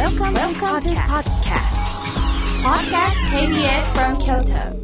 [0.00, 1.76] Welcome, Welcome to podcast.
[2.64, 4.74] Podcast KBS from Kyoto.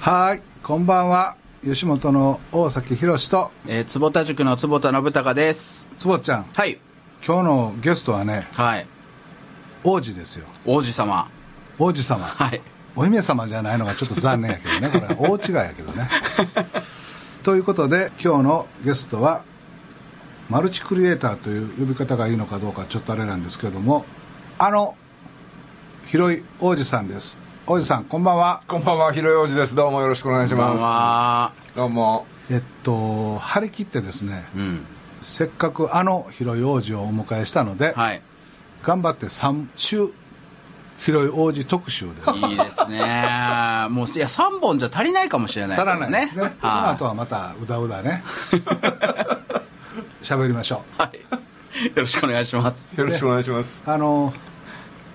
[0.00, 5.86] はいこんばんは吉本の大崎宏とえー、坪田塾の坪田信孝です。
[5.98, 6.78] 坪ちゃんはい。
[7.22, 8.86] 今日のゲストはねはい。
[9.84, 11.28] 王子ですよ王子様。
[11.78, 12.62] 王子様はい。
[12.96, 16.08] お姫様じゃないのがちょっと残念やけどねこれ大違いやけどね
[17.44, 19.44] ということで今日のゲストは
[20.50, 24.04] マルチクリエイターという呼び方がいいのかどうかちょっとあれなんですけれども
[24.58, 24.96] あの
[26.08, 29.76] 広い王子さんです王子さんこんばんはこんばんは、広い王子です。
[29.76, 30.82] どうもよろしくお願いしこんばんます。
[30.82, 31.52] は。
[31.76, 32.26] どうも。
[32.50, 34.86] えっと張り切ってですねうん。
[35.20, 38.22] せっかくあの広い王子をお迎えしたので、はい。
[38.82, 40.08] 頑張って3週
[40.96, 42.12] 広い王子特集で
[42.48, 42.98] いいですね。
[43.90, 48.24] もう、いや、3本じゃ足りないかもしれない足らないですねそのはい後はまたうだうだね
[50.22, 51.18] 喋りましょはい。
[51.86, 52.98] よろしくお願いします。
[53.00, 53.84] よろしくお願いします。
[53.86, 54.32] うあの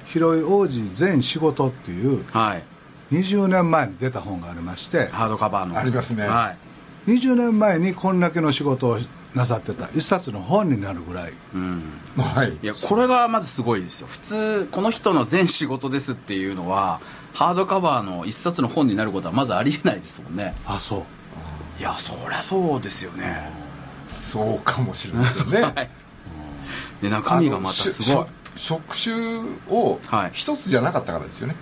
[0.05, 2.63] 広い王子全仕事っていうはい。
[3.11, 5.77] 20年前に出た本がありましてハードカバーの。
[5.77, 6.55] ありますねは
[7.07, 7.11] い。
[7.11, 8.97] 20年前にこんだけの仕事を
[9.35, 11.83] なさってた一冊の本になるぐらいうん。
[12.17, 12.53] はい。
[12.63, 14.07] いや、これがまずすごいですよ。
[14.07, 17.01] 普通、この人の全仕事ですっていうのは、
[17.33, 20.55] ハードカバーの一冊の本になることはまずありえないですもんね。
[20.65, 21.03] あそう
[21.79, 23.64] いや、そりゃそうですよね。
[24.07, 25.61] そうかもしれませんね。
[25.63, 25.89] はい。
[27.01, 28.25] で、中身がまたすごい。
[28.55, 29.13] 職種
[29.69, 31.55] をはい一つじゃなかったからですよね。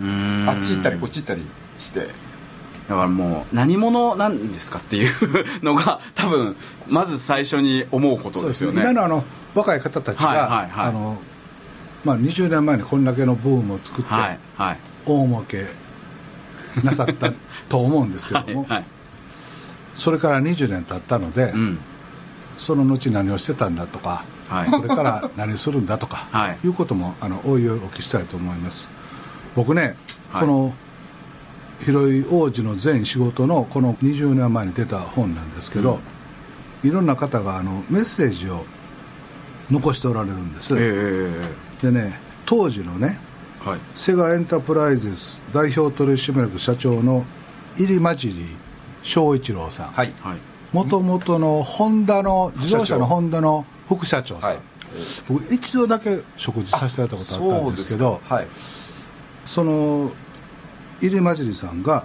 [0.00, 0.06] うー
[0.44, 1.42] んあっち行ったりこっち行ったり
[1.78, 2.08] して。
[2.88, 5.12] だからもう何者なんですかっていう
[5.64, 6.56] のが多分
[6.88, 9.24] まず最初に思うことですよね今のあの
[9.56, 11.18] 若い方たちが、はいはいはいあの
[12.04, 15.66] まあ、20年前にこんだけのブームを作って、はいはい大儲け
[16.82, 17.32] なさった
[17.68, 18.84] と思うんですけども、はいはい
[19.96, 21.78] それから20年経ったので、うん。
[22.56, 24.70] その後何をしてたんだとか、はい。
[24.70, 26.58] これから何するんだとか、はい。
[26.66, 28.88] い、うこともあのおいおいお聞きしたいと思います。
[29.54, 29.96] 僕ね、
[30.30, 30.40] はい。
[30.42, 30.74] この
[31.80, 35.98] 広い王子の全仕事のこの20年前に出た本なんですけど、
[36.82, 38.64] いろんな方があのメッセージを
[39.70, 41.32] 残しておられるんです、え
[41.82, 43.18] えでね当時のね
[43.60, 43.80] はい。
[43.94, 47.24] セガエンタープライズス代表取締役社長の
[47.76, 48.46] 入間尻
[49.06, 50.12] 翔一郎さん、はい。
[50.20, 50.38] はい。
[50.72, 54.60] もともとのホンダの自動車のホンダの副社長さん、はい。
[55.28, 58.46] 僕一度だけ食事させていただいたことあったんですけどそはい。
[59.44, 60.12] その
[61.00, 62.04] 入間尻さんが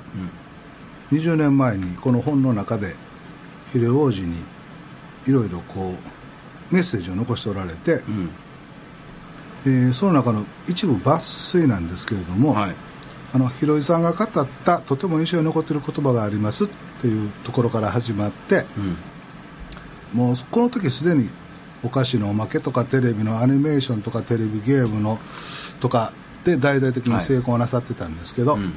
[1.11, 2.95] 20年前にこの本の中で
[3.73, 4.35] 秀王子に
[5.27, 8.29] いろいろこうメッセージを残しておられて、うん。
[9.65, 12.75] えーその中の一部抜粋なんですけれども、はい
[13.33, 16.67] あの広井さんが語ったとても印象に残っている言葉がありますっ
[17.01, 18.97] ていうところから始まってうん。
[20.13, 21.29] もうこの時すでに
[21.83, 25.19] お菓子のおまけとかテレビのアニメーションとかテレビゲームの
[25.79, 28.73] とかで大々的に成功なさってたんですけど、うん。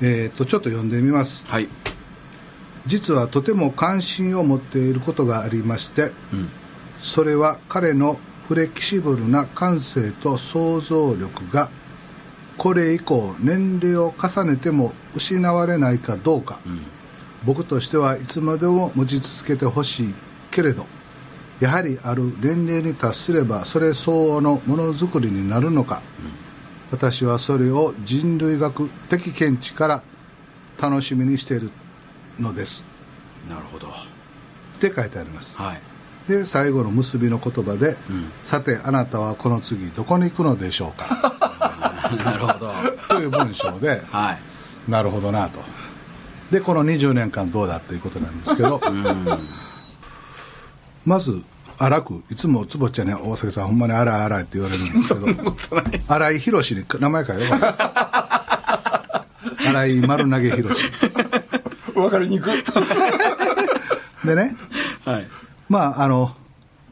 [0.00, 1.44] えー、とちょっと読んでみます。
[1.46, 1.68] はい。
[2.86, 6.48] 実はとても関心を持っていることがありましてうん。
[7.00, 8.18] それは彼の
[8.48, 11.70] フレキシブルな感性と想像力が
[12.58, 16.80] これ以降年齢を重ねても失われないかどうか、うん。
[17.44, 20.14] 僕としてはいつまでも持ち続けてほしい
[20.50, 20.86] けれど
[21.60, 26.02] やはりある年齢に達すればそれ相応のものづくりになるのか、
[26.90, 30.02] 私はそれを人類学的見地から
[30.80, 31.70] 楽しみにしている
[32.38, 32.84] のです。
[33.48, 33.88] なるほど。
[33.88, 33.90] っ
[34.80, 35.80] て書いてあります、はい。
[36.28, 38.30] で最後の結びの言葉で、うん。
[38.42, 41.57] さてあなたはこの次どこに行くのでしょうか
[42.24, 42.72] なるほど。
[43.08, 44.90] という文章ではい。
[44.90, 45.60] なるほどなと。
[46.50, 49.26] でこの20年間どうだっていうことなんですけど うん。
[51.04, 51.42] まず
[51.78, 55.26] 荒くいつも坪ちゃんに大崎さんほんまに荒い荒いって言われるんですけど
[56.08, 59.24] 荒井宏に名前変えようか
[59.64, 60.82] な荒井丸投げ宏。
[61.94, 62.52] わかりにくい。
[64.24, 64.56] でね
[65.04, 65.26] はい。
[65.68, 66.34] まああの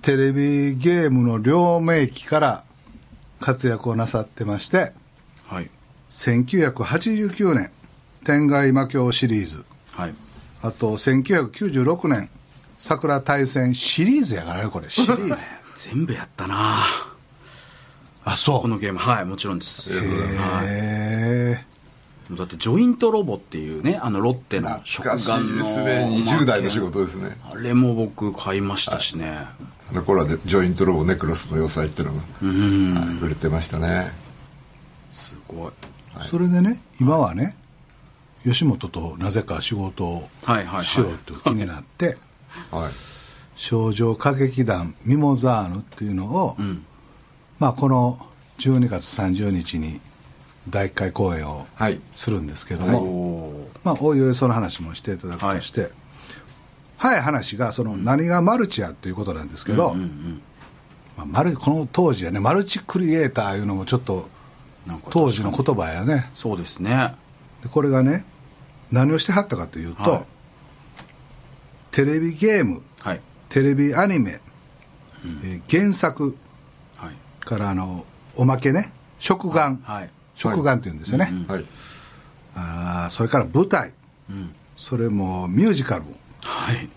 [0.02, 2.64] テレビゲームの両名機から
[3.40, 4.92] 活躍をなさってまして
[5.48, 5.70] はい。
[6.10, 7.70] 1989年
[8.24, 9.64] 天外魔境シリーズ。
[9.92, 10.14] はい。
[10.62, 12.28] あと1996年
[12.78, 14.88] 桜大戦シリーズやからねこれ。
[14.88, 15.46] シリーズ。
[15.74, 16.84] 全部やったな。
[18.24, 18.62] あそう。
[18.62, 18.98] このゲーム。
[18.98, 19.92] はいもちろんです。
[19.94, 20.66] はい。
[20.66, 21.76] へえ
[22.30, 26.08] だってジョイントロボっていうねあのロッテの食懐かし玩のいですね。
[26.26, 27.36] 20代の仕事ですね。
[27.48, 29.38] あれも僕買いましたしね、
[29.90, 34.10] あの頃はでジョイントロボネクロスの要塞っていうのが、売れてましたね。
[35.48, 35.72] すごい。
[36.30, 37.56] それでね今はね
[38.44, 42.16] 吉本となぜか仕事をはいはいはいしようと気になって、
[42.70, 42.92] はい。
[43.56, 46.84] 少女歌劇団ミモザーヌっていうのを、うん。
[47.58, 48.18] まあ、この
[48.58, 50.00] 12月30日に
[50.68, 52.00] 第1回公演をはい。
[52.14, 55.90] するんですけどおも、おまあ、おいおいその話もしていただくとして、
[56.98, 60.42] 早い話がその何がマルチやっていうことなんですけど、うんうん。
[61.16, 64.28] まあ、マルこの当時はねマルチクリエイターいうのもちょっと
[65.10, 66.30] 当時の言葉やね。
[66.34, 67.14] そうですね。
[67.62, 68.24] でこれがね
[68.92, 70.24] 何をしてはったかというと、はい。
[71.92, 73.20] テレビゲームはい。
[73.48, 74.40] テレビアニメ、
[75.44, 76.36] えー原作
[76.96, 77.14] はい。
[77.40, 78.04] からあの
[78.36, 80.10] おまけね食玩、はい。
[80.34, 81.64] 食玩っていうんですよね、うんうんはい。
[82.54, 83.92] あーそれから舞台。
[84.30, 84.54] うん。
[84.76, 86.02] それもミュージカル、
[86.42, 86.88] はい。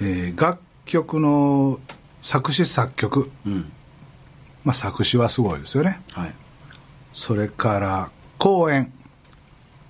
[0.00, 1.78] えー楽曲の
[2.20, 3.72] 作詞作曲、うん。
[4.64, 6.00] まあ、作詞はすごいですよね。
[6.12, 6.34] はい
[7.12, 8.92] それから講演。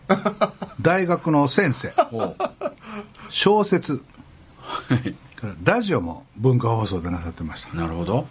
[0.80, 1.92] 大学の先生。
[2.12, 2.34] お
[3.28, 4.02] 小説。
[5.64, 7.74] ラジオも文化放送でなさってました。
[7.74, 8.26] なるほど。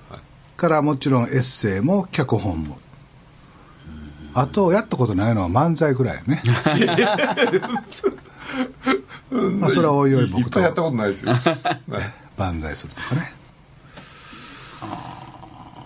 [0.57, 2.79] からもちろんエッセイも脚本も。
[4.33, 6.41] あとやったことないのは漫才ぐらいやね。
[9.59, 10.59] まあそれはおいおい僕と。
[10.59, 11.47] いっぱいやったことないですよ、 はい。
[12.38, 13.33] 万歳するとかね。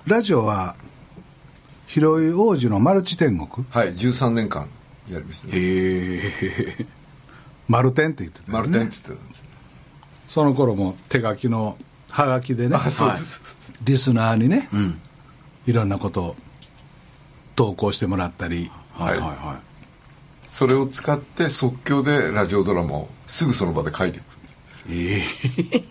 [0.06, 0.76] ラジオは
[1.88, 3.66] 広い王子のマルチ天国？
[3.70, 4.68] はい、13年間
[5.10, 5.54] やりましたね。
[5.56, 5.58] へ
[6.80, 6.86] え
[7.68, 8.60] マルテンって言ってたよね。
[8.60, 9.50] マルテンっつってたんですね。
[10.28, 11.78] その頃も手書きの
[12.10, 12.76] ハガキでね。
[12.76, 15.00] あそうです、リスナーにねうん。
[15.68, 16.36] いろんなことを
[17.56, 18.72] 投稿してもらったり。
[18.94, 19.18] はい。
[19.18, 19.60] はいは
[20.48, 24.24] それを使って即興でラジオドラマをすぐその場で書いていく。
[24.94, 25.22] いえ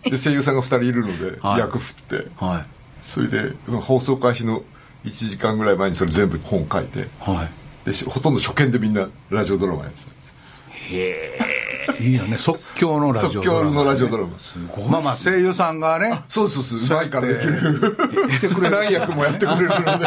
[0.06, 1.58] えで声優さんが2人いるので、はい。
[1.58, 2.28] 役振って。
[2.36, 2.66] はい。
[3.02, 3.50] それで
[3.80, 4.62] 放送開始の
[5.04, 7.86] 1時間ぐらい前にそれ全部本書いてはい。
[7.86, 10.34] でしほとんど初見でみんなラジオドラマやってたんです
[10.70, 11.38] へ
[11.98, 12.02] え。
[12.02, 12.38] いいよね。
[12.38, 14.30] 即興のラジオ即興のラジオドラマ。
[14.90, 16.22] まあまあ声優さんがね。
[16.28, 16.78] そうそうそう。
[16.78, 17.96] うまいからできる。
[18.28, 18.76] 来てくれる。
[18.76, 20.06] 何役もやってくれるので。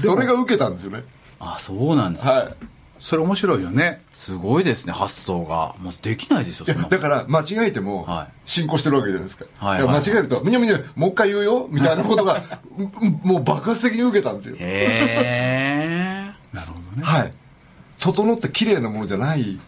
[0.00, 1.04] それが受けたんですよね。
[1.40, 2.54] あそうなんですねはい
[2.98, 4.02] それ面白いよね。
[4.12, 5.74] すごいですね発想が。
[5.80, 8.28] もうできないですよだから間違えてもはい。
[8.44, 12.42] 進行してるわけじゃないですか,、はい間違えると「みにゃみにゃもう一回言うよ」みたいなことが
[12.78, 14.56] うん もう爆発的に受けたんですよ。
[14.58, 17.02] へえなるほどね。
[17.02, 17.32] はい。
[18.00, 19.58] 整って綺麗なものじゃない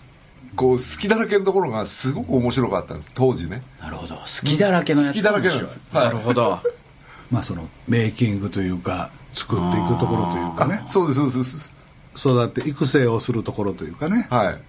[0.57, 3.11] こう好きだらけのところがすごく面白かったんです。
[3.15, 3.63] 当時ね。
[3.81, 4.15] なるほど。
[4.17, 6.05] 好きだらけのやつ好きだらけなんですはい。
[6.07, 6.61] なるほど。
[7.31, 10.83] まあそのメイキングというか作っていくところというかね。
[10.85, 11.73] あそうですそうですそうです
[12.17, 14.27] 育って育成をするところというかね。
[14.31, 14.63] はい。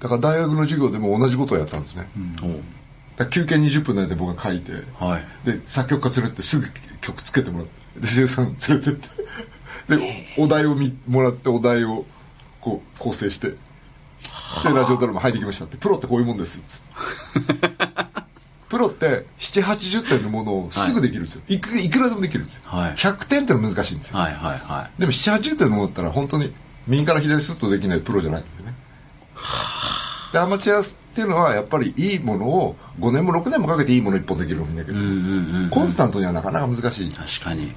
[0.00, 2.08] だから大学の授業でも同じことをやったんですね、
[3.16, 5.24] だから休憩20分の間で僕が書いてはい。
[5.44, 6.66] で作曲家連れてってすぐ
[7.00, 9.08] 曲つけてもらってで声優さん連れてって。
[9.88, 12.04] でお題をみもらってお題を
[12.60, 13.56] こう構成してで
[14.64, 15.76] ラジオドラマ入ってきましたって。
[15.76, 17.68] プロってこういうもんですっつって。
[18.68, 22.92] プロって780点のものをすぐできるんですよ、い、くいくらでもできるんですよ、はい。
[22.92, 26.52] 100点ってのは難しいんですよ、はいはいはでも780点のものだったら本当に
[26.88, 28.74] 右から左スッとできないプロじゃないんでね。
[30.32, 35.00] でアマチュアっていうのはやっぱりいいものを5年も6年もかけていいもの1本できるのもいいんだけど、い。
[35.00, 37.72] うんうんうんコンスタントにはなかなか難しい、確かに。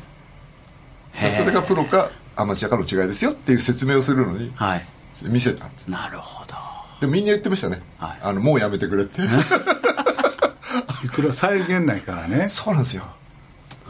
[1.19, 4.85] でそれがプロかアマチュアかの違いですよっていう説明をするのにはい。
[5.23, 5.87] 見せたんです。
[5.87, 6.55] なるほど。
[7.01, 8.17] でみんな言ってましたね、はい。
[8.21, 9.21] あのもうやめてくれって。
[11.03, 12.47] いくら再現ないからね。
[12.47, 13.03] そうなんですよ。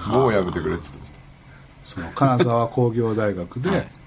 [0.08, 1.20] もうやめてくれって言ってました。
[1.86, 3.72] その金沢工業大学はい。
[3.72, 4.01] で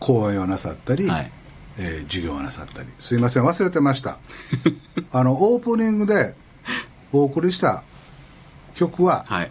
[0.00, 1.30] 講演をなさったり、はい。
[1.78, 2.88] えー授業をなさったり。
[2.98, 4.18] すいません忘れてました。
[5.12, 6.34] あのオープニングで
[7.12, 7.84] お送りした
[8.74, 9.50] 曲は、はい。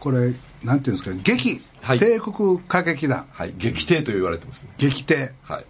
[0.00, 1.98] これなんていうんですか劇、はい。
[1.98, 3.26] 帝国歌劇団。
[3.32, 3.54] はい。
[3.56, 4.70] 劇帝と言われてますね。
[4.78, 5.32] 劇帝。
[5.42, 5.64] はい。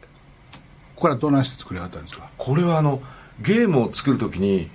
[0.97, 2.29] これはどないして作り上がったんですか？
[2.37, 3.01] これはあの
[3.41, 4.69] ゲームを作るときに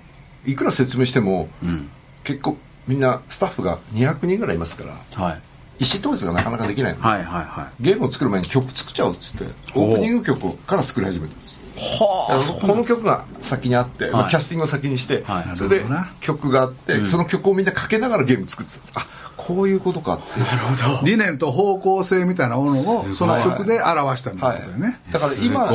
[0.46, 1.88] いくら説明してもうん。
[2.24, 2.56] 結構
[2.86, 5.24] みんなスタッフが200人ぐらいいますから。
[5.24, 5.40] はい
[5.78, 7.00] 意思統一がなかなかできないの。
[7.00, 14.30] で、はいはいはゲームを作る前に曲作っちゃおうっつってオープニング曲から作り始めたんですいはあのこの曲が先にあって、まあはい。
[14.30, 15.84] キャスティングを先にして、はいそれで
[16.20, 17.08] 曲があって、うん。
[17.08, 18.92] その曲をみんなかけながらゲーム作ってたんです。
[18.94, 20.40] あこういうことかって。
[20.40, 21.06] なるほど。
[21.06, 25.68] 理念と方向性みたいなものをその曲で表したみたいなことだよね、だから今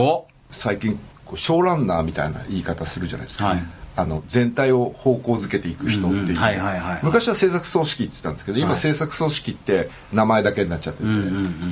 [0.49, 3.63] 最近こうショーランナーみたいな言い方するじゃないですか、はい
[3.99, 6.37] あの全体を方向づけていく人っていう、
[7.03, 8.77] 昔は制作組織って言ってたんですけど今はい。
[8.77, 11.09] 制作組織って名前だけになっちゃってて、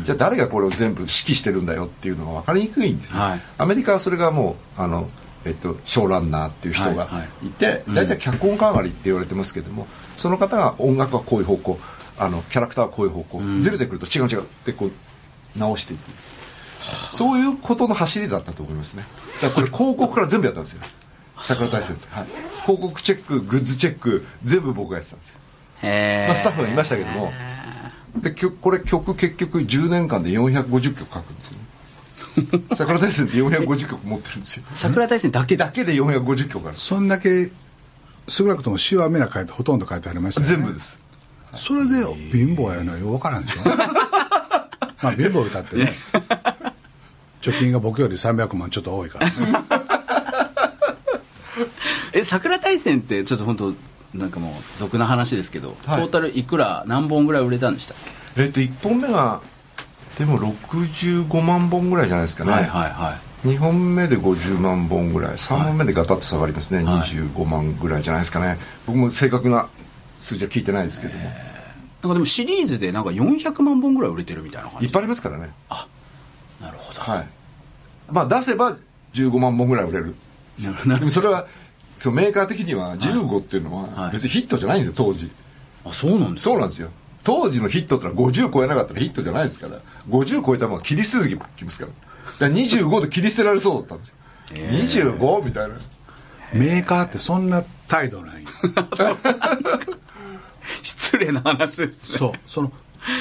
[0.03, 3.41] じゃあ誰がこれを全部指揮してるんだよっていうのが分かりにくいんですよ、はい。
[3.57, 5.09] アメリカはそれがもうあの、
[5.45, 7.47] えっと、ショーランナーっていう人がはいはい。
[7.47, 7.95] いて、うん。
[7.95, 11.79] 大体脚本家上がりって言われてますけどもその方が音楽はこういう方向
[12.17, 13.61] あのキャラクターはこういう方向、うん。
[13.61, 14.91] ずれてくると違う違うってこう
[15.57, 16.01] 直していく。
[17.11, 19.03] そういうことの走りだったと思いますね。
[19.41, 20.81] だからこれ広告から全部やったんですよ
[21.41, 22.25] 桜大戦です、はい、
[22.63, 25.39] 広告チェックグッズチェック全部僕がやってたんですよ。
[25.83, 27.31] へえ、まあスタッフがいましたけども。
[28.17, 32.59] で曲これ曲結局10年間で450曲書くんですよね。
[32.73, 34.63] 桜大戦って450曲持ってるんですよ。
[34.73, 35.57] 桜大戦だけ？
[35.57, 36.69] だだけで450曲ある。
[36.69, 37.51] んですそんだけ
[38.27, 40.55] 少なくとも詩はみんな書いてほとんど書いてありましたよね。
[40.55, 40.99] 全部です。
[41.55, 43.61] それで貧乏やのはよう分からんでしょ。
[43.65, 45.93] まあ貧乏歌ってね。
[47.41, 49.29] 貯金が僕より300万ちょっと多いから。
[49.29, 49.33] ね
[52.13, 53.73] え桜大戦ってちょっと本当
[54.13, 56.01] なんかもう俗な話ですけど、はい。
[56.01, 57.97] トータルいくら何本ぐらい売れたんでしたっ
[58.35, 58.43] け？
[58.43, 59.41] えっと1本目が
[60.17, 63.47] でも65万本ぐらいじゃないですかね、はいはいはい。
[63.47, 65.33] 2本目で50万本ぐらい。
[65.33, 67.01] 3本目でガタッと下がりますね、はい。
[67.01, 68.57] 25万ぐらいじゃないですかね。
[68.87, 69.67] 僕も正確な
[70.17, 74.87] 数字は聞いてないですけども、なんかでもシリーズでなんか400万本ぐらい売れてるみたいな感じ。
[74.87, 75.51] いっぱいありますからね。
[75.69, 75.87] あ
[76.61, 76.99] なるほど。
[77.01, 77.27] はい。
[78.09, 78.75] まあ出せば
[79.13, 80.15] 15万本ぐらい売れる。
[80.85, 81.45] なでもそれは
[81.97, 84.11] そのメーカー的には15っていうのははい。
[84.13, 85.29] 別にヒットじゃないんですよ当時。
[85.85, 86.51] あそうなんですか？
[86.51, 86.89] そうなんですよ。
[87.23, 89.79] 当時のヒットってのは50超えなかったらヒットじゃないですから。
[90.09, 91.91] 50超えたものは切り捨ててきますから。
[91.91, 92.01] だか
[92.39, 94.15] ら25で切り捨てられそうだったんですよ、
[94.53, 95.75] へ25みたいな。
[96.53, 98.45] メーカーってそんな態度ない。
[100.83, 102.17] 失礼な話ですね。
[102.19, 102.31] そう。
[102.47, 102.71] その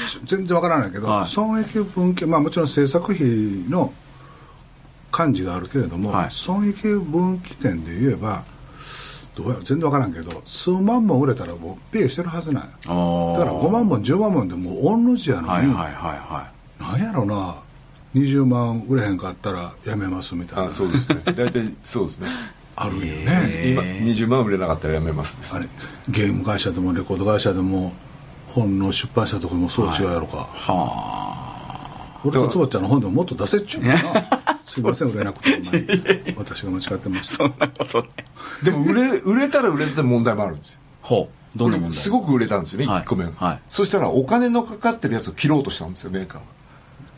[0.05, 1.25] し全然わからないけど、はい。
[1.25, 3.27] 損益分岐まあもちろん制作費
[3.69, 3.93] の
[5.11, 6.31] 感じがあるけれども、はい。
[6.31, 8.45] 損益分岐点で言えば
[9.37, 17.61] どうやら全然わからんけど数万本売れたらもうペイしてるはずなんやだから5万本10万本でもう御の字やのに、はいはいはいはなんやろな
[18.15, 20.65] 20万売れへんかったらやめますみたいな。
[20.65, 21.21] あそうですね。
[21.25, 22.29] 大体そうですね。
[22.75, 25.67] あるよね、へ今20万売れなかったらやめますですあね
[26.07, 27.91] れゲーム会社でもレコード会社でも
[28.49, 30.39] 本の出版社とかでもそう違うやろか、い。
[30.39, 33.97] は俺と坪ちゃんの本でももっと出せっちゅうのな
[34.67, 38.09] すいません売れなくてほんまに私が間違ってまあしたそんなことない。
[38.65, 40.79] でも売れ売れたら売れた問題もあるんですよ。
[41.01, 41.57] ほう。
[41.57, 41.91] どんな問題？
[41.93, 43.03] すごく売れたんですよね、はい。
[43.03, 43.61] 1個目が、はい。
[43.69, 46.47] そしたらお金のかかってるやつを切ろうとしたんですよメーカーは。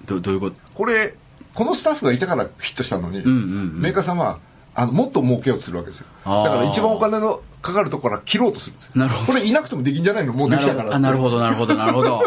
[0.06, 0.58] どどういうこと？
[0.76, 1.16] これ
[1.56, 3.32] このスタッフがいたからヒットしたのに、んうんう
[3.80, 3.82] ん。
[3.82, 4.40] メーカーさんは
[4.76, 6.08] あのもっと儲けようとするわけですよ。
[6.26, 6.44] あー。
[6.44, 8.92] だから一番お金のかかるところから切ろうとするんですよ。
[8.96, 9.34] なるほど。
[9.34, 10.34] これいなくてもできんじゃないの？
[10.34, 11.40] もうできたからなるほど。
[11.40, 12.22] なるほどなるほど。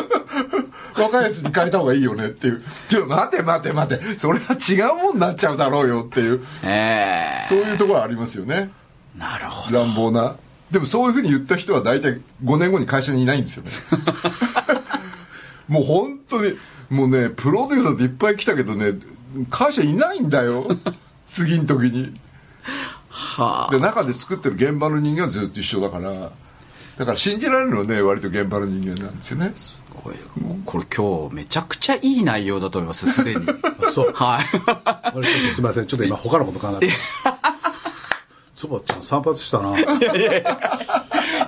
[1.02, 2.62] 若いやつに変えた方がいいよねっていう。
[2.88, 4.18] ちょ待て待て待て。
[4.18, 6.44] それは違うもんになっちゃうだろうよっていう。
[6.62, 8.70] ええそういうところはありますよね。
[9.16, 9.78] なるほど。
[9.78, 10.36] 乱暴な。
[10.70, 13.70] でもそういうふうに言った人は大体5年後に会社にいないんですよね。
[15.68, 16.58] もう本当に
[16.90, 18.94] もうねプロデューサーっていっぱい来たけどね
[19.50, 20.66] 会社いないんだよ。
[21.26, 22.18] 次の時に
[23.12, 26.32] はで中で作ってる現場の人間はずっと一緒だから。
[26.98, 29.54] だから信じられるのはね割と現場の人間なんですよね。
[29.94, 30.16] これ
[30.64, 33.46] これ今日めちゃくちゃいい内容だと思いますすでに。
[33.84, 34.12] あそう。
[34.12, 34.44] はい。
[35.14, 35.86] 俺ちょっとすいません。
[35.86, 36.92] ちょっと今他のこと考えて。
[38.54, 39.74] 坪ちゃん散髪したな。
[39.74, 39.84] 当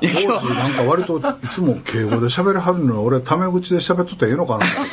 [0.01, 4.83] 時なんか割といつも敬語で喋りはるのに俺タメ口で喋っとったらええのかなとか。
[4.83, 4.89] い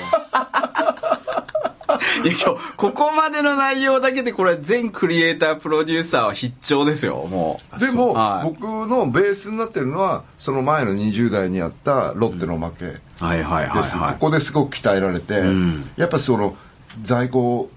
[2.30, 7.80] や今日ここまでの内容だけでこれ全クリエイタープロデューサーは必聴ですよもう。
[7.80, 8.50] でも、はい。
[8.50, 13.82] 僕のベースになってるのはその前の20代にやったロッテの負けです、はいはいはい。
[13.82, 15.90] はいここですごく鍛えられて、ん。
[15.98, 16.56] やっぱその
[17.02, 17.70] 在庫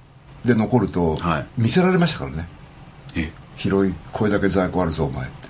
[0.45, 1.47] で残るとはい。
[1.59, 2.49] 見せられましたからね、
[3.17, 3.33] え？
[3.57, 5.45] 広いこれだけ在庫あるぞお前って。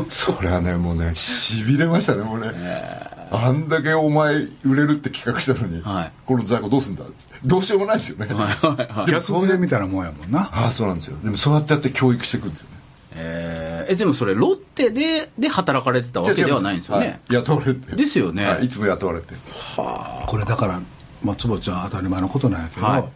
[0.10, 2.50] それはねもうねしびれましたねもうね、
[3.36, 6.12] あんだけお前売れるって企画したのに、はい。
[6.26, 7.14] この在庫どうすんだって。
[7.44, 8.36] どうしようもないですよね、はい。
[8.36, 10.50] はいはい逆切れみたいなもんやもんな。
[10.52, 11.16] ああそうなんですよ。
[11.22, 12.76] でもそうやってやって教育していくんですよね。
[13.16, 17.34] えーえでもそれロッテでで働かれてたわけではないんですよね、はい。
[17.34, 18.46] 雇われてですよね。
[18.46, 19.34] はいいつも雇われて
[20.26, 20.80] これだから
[21.22, 23.10] 松坊ちゃん当たり前のことなんやけど、は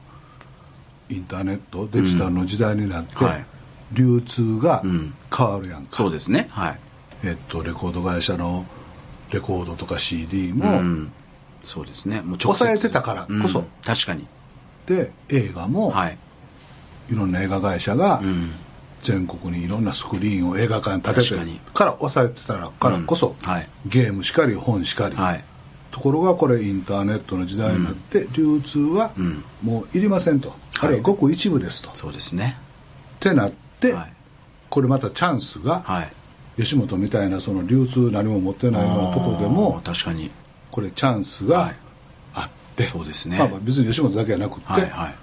[1.11, 1.15] い。
[1.15, 3.45] インターネットデジタルの時代になって、うんはい。
[3.93, 5.15] 流通がうん。
[5.35, 6.49] 変わるやんか、そうですね。
[6.51, 6.79] はい。
[7.25, 8.67] えっと、レコード会社の
[9.33, 11.13] レコードとか CD も、うん。
[11.61, 12.23] そうですね。
[12.23, 13.61] もう抑えてたからこそ。
[13.61, 13.67] うん。
[13.85, 14.27] 確かに。
[14.87, 16.19] で映画も、はい。
[17.11, 18.51] い、ろんな映画会社がうん。
[19.01, 23.49] 全国にいろんなスクリーンを映画館に建てて確から抑えてたからこそ、うん。
[23.49, 23.69] はい。
[23.87, 25.45] ゲームしかり本しかり、はい。
[25.93, 29.45] ところがこれインターネットの時代になって、流通はうん。
[29.63, 31.91] もういりませんと、あるいはごく一部ですと。
[31.91, 32.57] っそうですね。
[33.21, 34.13] てなって、はい。
[34.69, 36.13] これまたチャンスが、はい
[36.59, 40.31] 吉本みたいなその流通何も持ってないようなところでも確かに。
[40.73, 41.77] これチャンスがはい。
[42.35, 43.39] あって、そうですね。
[43.39, 45.15] まあ、まあ別に吉本だけじゃなくって、はいはい。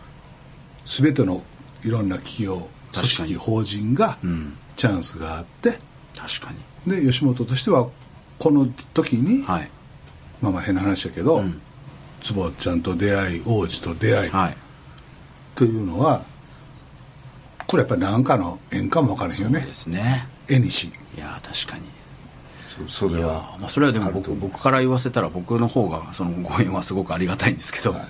[0.86, 1.44] 全ての
[1.84, 4.58] いろんな企業組織法人がうん。
[4.77, 5.80] チャンスがあって
[6.18, 6.51] 確か
[6.86, 7.01] に。
[7.01, 7.89] で吉本としては
[8.39, 9.70] この時に、はい。
[10.42, 11.62] まあまあ変な話だけど、うん。
[12.22, 14.58] 坪ちゃんと出会い王子と出会い、はい。
[15.56, 16.24] というのは
[17.67, 19.60] これやっぱり何かの縁かも分からへんよね。
[19.60, 20.27] そうですね。
[20.48, 20.91] 絵にし。
[21.15, 21.84] いや確かに。
[22.88, 28.01] そそれはまあ、それはでも僕僕から言わせたら僕の方がそのご縁はすごくありがたいんですけど、はい。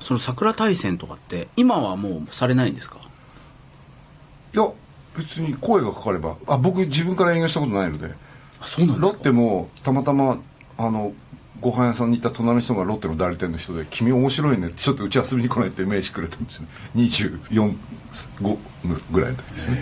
[0.00, 2.98] その桜大戦とかって今はもうされないんですか？
[4.54, 4.70] いや
[5.16, 6.36] 別に声がかかれば。
[6.46, 8.12] あ僕自分から営業したことないので。
[8.60, 10.38] あそうなんでロッすかテもたまたま
[10.76, 11.12] あの
[11.64, 16.68] ご飯屋さんにいた隣の人がロッテの代理店の人で「君面白いね」ってちょっとうち遊びに来ないって名刺くれたんですよ。
[16.94, 17.74] 24
[18.42, 18.58] 5
[19.10, 19.76] ぐらいの時ですね。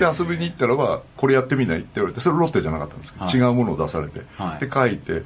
[0.00, 3.34] で遊びに行ったらば「これやってみない?」って言われてそれロッテじゃなかったんですけど、はい。
[3.34, 4.64] 違うものを出されて、はい。
[4.64, 5.22] で書いて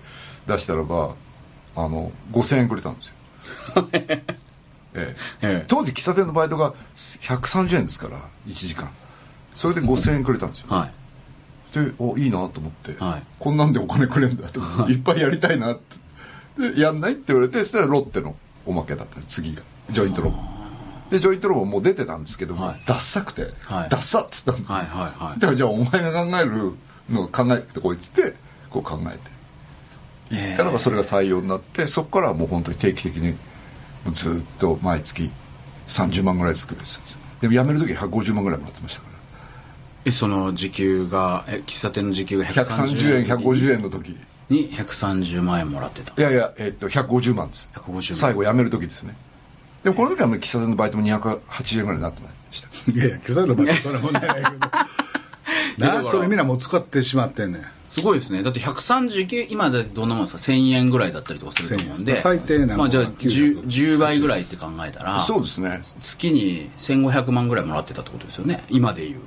[0.49, 1.15] 出したらば
[1.77, 3.15] あの5000円くれたんですよ。
[3.95, 4.25] ええ。
[4.95, 5.65] ええ。
[5.69, 8.19] 当時喫茶店のバイトが130円ですから
[8.49, 8.91] 1時間。
[9.55, 11.02] それで5000円くれたんですよ、はい
[11.73, 13.23] でおいいなと思って、はい。
[13.39, 16.73] こんなんでお金くれんだと思って、い、っぱいやりたいなって。
[16.75, 18.37] でやんないって言われてそしたらロッテの
[18.67, 19.63] おまけだった次が。
[19.91, 20.31] ジョイントロ。
[20.31, 20.37] ボ
[21.11, 22.83] でジョイントロボもう出てたんですけども、はい。
[22.87, 23.89] ダッサくて、はい。
[23.89, 25.41] ダッサっつったんで、はいはいはい。
[25.41, 26.73] だからじゃあお前が考える
[27.11, 28.35] のを考えてこいっつって
[28.71, 29.43] こう考えて。
[30.31, 33.37] 言ったらばそれが採用になってそこからはもう本当に定期的に
[34.13, 35.31] ずっと毎月
[35.87, 37.21] 30万ぐらい作れてたんですよ。
[37.43, 39.12] でも辞める時150万ぐらいもらってましたから。
[39.12, 39.12] え
[40.11, 43.83] その時給がえ喫茶店の時給が130円150円。
[43.83, 44.17] の時。
[44.49, 46.21] に130万円もらってた。
[46.21, 47.71] いやいや、えっと150万です。
[47.75, 48.03] 150万。
[48.03, 49.15] 最後辞める時ですね。
[49.85, 52.91] でもこの時はもう喫茶店のバイトも280円ぐらいになってました。
[52.91, 54.35] いやいや消さればそれもないけど。
[55.79, 57.59] なあそれみんなもう使ってしまってんね。
[57.59, 58.43] んすごいですね。
[58.43, 62.13] だって139今だってどんなもんですか？1000円ぐらいだったりとかすると思うんで。
[62.13, 65.81] 1000円最低なまあ、じゃあ 10, 900 10倍ぐらいって考えたらそうですね。
[66.03, 68.63] 月に1500万ぐらいもらってたってことですよね。
[68.71, 69.21] 今でいう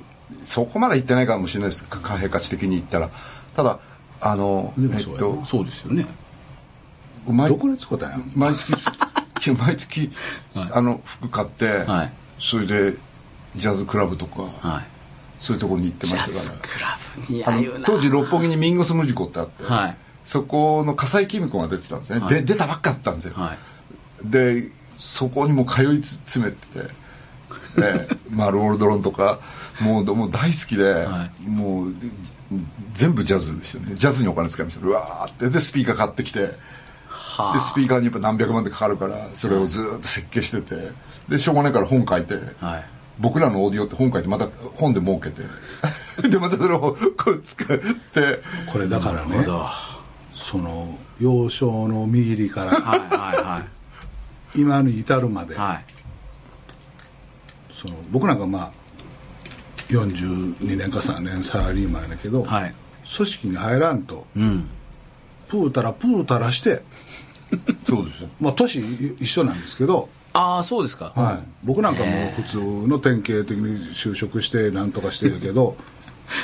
[0.44, 1.84] そこまで行ってないかもしれないです。
[1.84, 3.10] 貨幣価値的に言ったら。
[3.54, 3.78] ただ
[4.20, 6.06] あのえっとそうですよね。
[7.26, 8.72] 毎どこで使ったんや毎月
[9.58, 10.12] 毎月、
[10.54, 10.70] はい。
[10.72, 12.12] あの服買って、はい。
[12.38, 12.96] それで
[13.54, 14.86] ジャズクラブとか、はい。
[15.38, 16.86] そういうところに行ってましたかズクラ
[17.26, 19.96] ブにら当時六本木にミンゴスムジコってあって、はい。
[20.24, 22.34] そこの笠井公子が出てたんですね、はい。
[22.34, 23.58] で出たばっかだったんですよ、はい。
[24.24, 26.90] でそこにもう通い詰めてて、
[27.78, 29.40] ええまあ、ロールドロンとか
[29.80, 31.94] もうもう大好きで、はもう
[32.92, 33.94] 全部ジャズでしたね。
[33.94, 34.86] ジャズにお金使いました。
[34.86, 35.48] うわーって。
[35.50, 36.54] でスピーカー買ってきて。
[37.08, 40.92] はでスピーカーにやっぱ何百万でかかるからそれをずーっと設計してて。
[41.28, 42.84] でしょうがないから本書いて、はい。
[43.18, 45.42] 僕らのオーディオって本書いてまた本で儲けて。
[46.28, 48.42] でまたそれをこう使って。
[48.68, 49.46] これだからね
[50.32, 53.64] その幼少の右利からいは
[54.54, 55.84] 今に至るまで、いはいはい。
[57.72, 58.85] その僕なんかまあ
[59.88, 62.74] 42年か3年サラリーマンやけど、はい。
[63.16, 64.68] 組織に入らんとうん。
[65.48, 66.82] プータラプータラして
[67.84, 68.28] そうですよ。
[68.40, 68.80] まあ年
[69.18, 71.12] 一緒なんですけど、ああそうですか。
[71.14, 75.76] はい、僕なんかもう普通の典型的に就職してなんとかしてるけど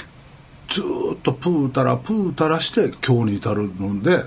[0.71, 4.25] ずーっとプータラプータラして今日に至るので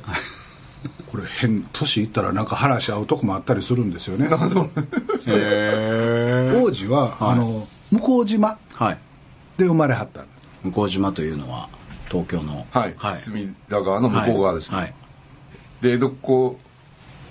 [1.07, 4.27] これ変年いったらなんか話し合うとこもあったりするんですよね。
[4.27, 4.31] へ
[5.27, 7.31] え王子は、はい。
[7.31, 8.97] あの向島はい
[9.57, 10.25] で生まれはった
[10.63, 11.69] 向島というのは
[12.09, 13.17] 東京のはい、はい。
[13.17, 14.93] 隅田川の向こう側ですね、はい。
[15.81, 16.59] で江戸っ子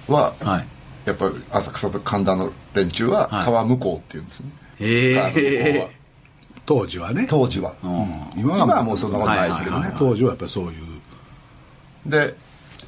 [0.08, 0.66] ははい。
[1.06, 3.44] やっぱり浅草と神田の連中ははい。
[3.44, 5.88] 川向こうっていうんですね、へ川の向こうえは。
[6.66, 7.26] 当時はね。
[7.28, 8.40] 当時は、うん。
[8.40, 10.80] 今はもうそんなことないですけどね、はいはい当時はやっぱりそういう。
[12.06, 12.37] で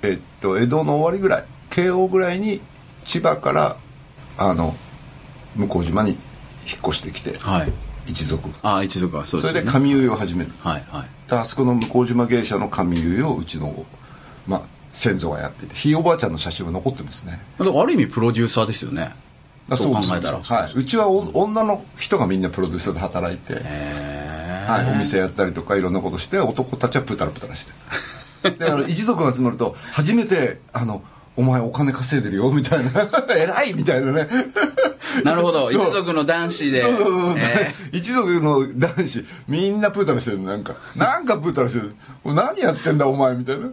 [0.03, 2.61] えっと江戸の終わりぐらい慶応ぐらいに
[3.05, 3.77] 千葉から
[4.39, 4.75] あの
[5.55, 6.21] 向島に引っ
[6.89, 7.73] 越してきて、はい
[8.07, 8.51] 一族。
[8.63, 9.73] ああ一族はそうそですよね。
[9.73, 10.53] れで上結を始める。
[10.61, 11.31] はいはい。
[11.31, 13.87] であそこの向島芸者の上結をうちの、
[14.47, 17.41] まあ、先祖がやっていてひいおばあちゃんの写真は残ってますね。
[17.59, 19.13] だからある意味プロデューサーですよね。
[19.71, 20.19] あそう考です。
[20.19, 20.39] えたら。
[20.41, 27.73] はい、うちはお女の人がみんなプロデューサーで働いて、へえはい、お店やったりとかいろんなことして男たちはプタラプタラして。
[28.59, 31.03] であの一族が集まると初めてあの
[31.37, 32.91] 「お前お金稼いでるよ」みたいな
[33.37, 34.29] 「偉い」みたいなね。
[35.25, 35.69] なるほど。
[35.71, 36.81] 一族の男子で。
[36.81, 39.25] そうそうそう、え 一族の男子。
[39.49, 40.75] みんなプータラしてるのなんか。
[40.95, 41.95] なんかプータラしてる。
[42.25, 43.67] 何やってんだお前みたいな。
[43.67, 43.73] で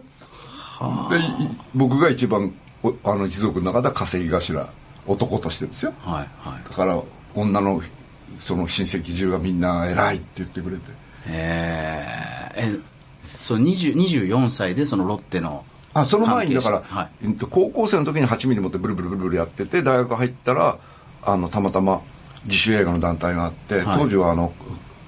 [1.74, 4.68] 僕が一番おあの一族の中では稼ぎ頭。
[5.06, 5.92] 男としてですよ。
[6.06, 6.68] ーはいはい。
[6.68, 6.98] だから
[7.34, 7.82] 女の
[8.40, 10.82] その親戚中がみんな偉いって言ってくれて。
[10.90, 10.92] へ
[11.28, 12.52] え。
[12.56, 12.78] え
[13.40, 17.08] そう20 24歳でそのロッテのあその前にだから、はい。
[17.24, 20.78] えっと高校生の時に8ミリ持ってブルブルブルブルやってて大学入ったら
[21.22, 22.02] あのたまたま
[22.44, 23.98] 自主映画の団体があって、はい。
[23.98, 24.52] 当時はあの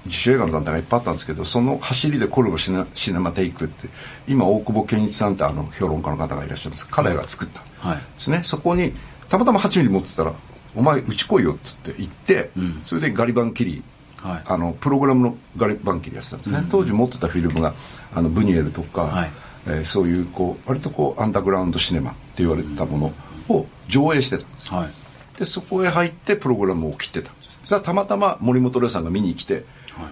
[0.05, 3.89] 自主映画の団体がいっぱいあったんですけどその走りでコルボシネシネマテイクって
[4.27, 6.87] 今大久保健一さんってあの評論家の方がいらっしゃるんです。
[6.87, 7.97] 彼が作ったんはい。
[7.97, 8.93] ですね、そこに
[9.29, 10.33] たまたま8ミリ持ってたら
[10.75, 12.79] お前うち来いよ」っつって行って、うん。
[12.83, 13.83] それでガリバンキリ
[14.17, 14.41] はい。
[14.45, 17.73] あのプログラムのガリバンキリやってたんですね、当時持ってたフィルムが
[18.15, 19.31] あのブニエルとか、はい
[19.67, 23.13] えーそういうこう割とこうアンダーグラウンドシネマって言われてたもの
[23.55, 24.77] を上映してたんですよ。
[24.77, 24.89] はい。
[25.37, 27.31] でそこへ入ってプログラムを切ってた。
[27.31, 29.65] んですそしたらたまたま森本レオさんが見に来て、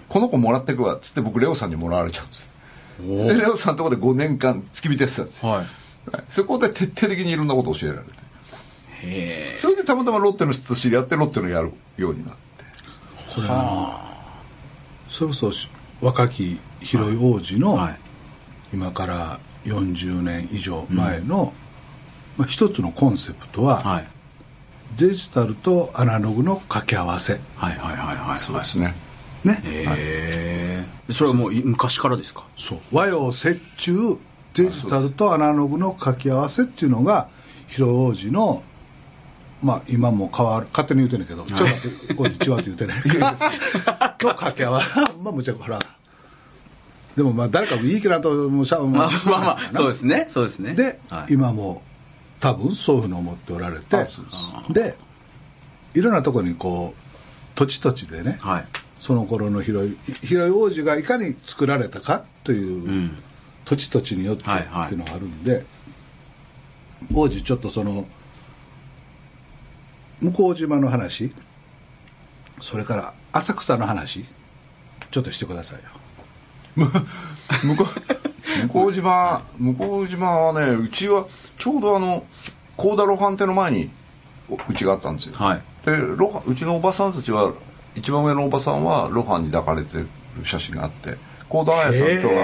[0.10, 2.52] この子もらってくわっつって僕レオさんにもらわれちゃうんです。
[3.00, 5.58] でレオさんのところで5年間付き人やってたんですよ、はい。
[5.60, 5.68] はい
[6.30, 8.12] そこで徹底的にいろんなことを教えられて。
[9.08, 12.64] へえそれでたまたまロッテの人と知り合ってロッテのやるようになって。
[13.34, 13.54] これあ。
[15.08, 15.52] のそれこそ
[16.02, 18.00] 若き広い王子の、はい
[18.76, 21.54] 今から40年以上前の、
[22.36, 24.08] まあ、一つのコンセプトは、はい。
[24.98, 27.40] デジタルとアナログの掛け合わせ。
[27.56, 28.94] はいはいはいはいそうですね。
[29.46, 32.46] ね、へえそれはもうい昔からですか？
[32.58, 32.80] そう。
[32.92, 33.34] 和洋折
[33.78, 34.20] 衷
[34.56, 37.30] デジタルとアナログの掛け合わせっていうのが
[37.68, 38.62] 広い王子の
[39.64, 45.00] まあ今も変わる勝手に言うてんねんけど、ちょっと待って こう違うって言うてね の掛け合わせ。
[45.24, 45.80] まあむちゃくほら
[47.16, 50.74] でもまあ誰かもいいけなともうしゃ まあまあまあそうですねそうですね。
[50.74, 51.34] で、はい。
[51.34, 51.82] 今も
[52.40, 54.06] 多分そういうふうに思っておられて
[54.70, 54.98] で
[55.94, 57.02] いろんなところにこう
[57.56, 58.66] 土地土地でね、はい。
[59.00, 63.18] その頃の広い広い王子がいかに作られたかという、うん。
[63.64, 64.46] 土地土地によってっ
[64.88, 65.66] ていうのがあるんで、
[67.14, 68.08] 王子ちょっとその
[70.22, 71.34] 向島の話
[72.60, 74.26] それから浅草の話
[75.12, 75.90] ちょっとしてくださいよ
[76.76, 77.86] 向こ
[78.84, 81.26] う向島向島はねうちは
[81.58, 82.26] ちょうどあの
[82.78, 83.90] 高田露伴亭の前に
[84.50, 85.62] おうちがあったんですよ、はい。
[85.86, 87.54] でうちのおばさんたちは
[87.96, 90.08] 一番上のおばさんは露伴に抱かれてる
[90.44, 91.18] 写真があって
[91.50, 92.44] 高田彩さんとは、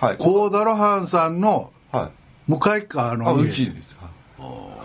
[0.00, 0.16] はい。
[0.18, 2.10] 高田露伴さんのはい。
[2.50, 3.96] 向かい側のうちです。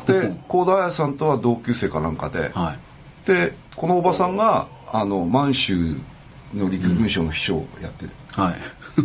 [0.05, 2.79] で高田彩さんとは同級生かなんかで、はい。
[3.27, 5.95] でこのおばさんがあの満州
[6.53, 8.05] の陸軍省の秘書をやって、
[8.38, 8.56] はい。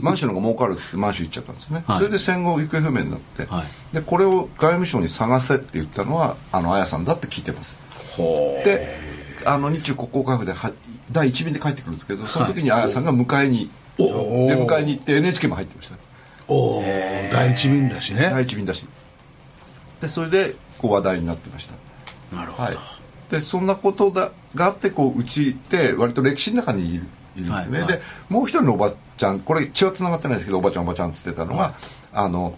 [0.01, 1.99] 満州の方が儲かるっつって満州行っちゃったんですね、はい。
[1.99, 3.95] それで戦後行方不明になって、はい。
[3.95, 7.81] でこれを外務省に探せって言ったのはあの綾さんだって聞いてます。
[8.17, 8.65] ほう。
[8.65, 8.99] で
[9.45, 10.73] あの日中国交回復では
[11.11, 14.05] 第一便で帰ってくるんですけどその時に綾さんが迎えに、お
[14.49, 15.97] で迎えに行って NHK も入ってました。
[16.49, 17.33] おー。
[17.33, 18.31] 第一便だしね。
[18.31, 18.87] 第一便だし。
[20.01, 21.75] でそれでこう話題になってました。
[22.37, 22.77] なるほど、はい、
[23.31, 27.41] でそんなことだがあってこううちって割と歴史の中にいるい。
[27.41, 31.75] るんですね、はいはいでもう一人のおばちゃんこれ血はつながってないですけどおばちゃんおばちゃんっつってたのが、はい。
[32.13, 32.57] あの、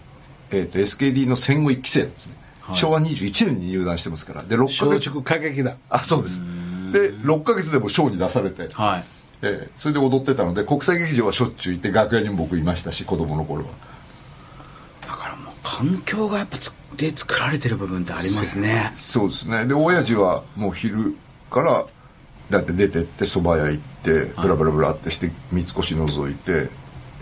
[0.51, 2.77] えー、と SKD の戦後1期生なんですね、はい。
[2.77, 4.43] 昭和21年に入団してますから。
[4.43, 6.41] で6ヶ月松竹だあそうです。
[6.91, 9.03] で6ヶ月でもショーに出されて、はい。
[9.41, 13.69] えーそれで踊ってたので国際劇場はしょっちゅう行って楽屋にも僕いましたし子供の頃は。
[15.01, 18.91] だからもう環境がやっぱつで作られてる部分ってありますね。
[18.95, 19.65] そうですね。
[19.65, 21.15] で親父はもう昼
[21.51, 21.85] から
[22.49, 26.69] だって出てって蕎麦屋行ってブラブラブラってして三越覗いて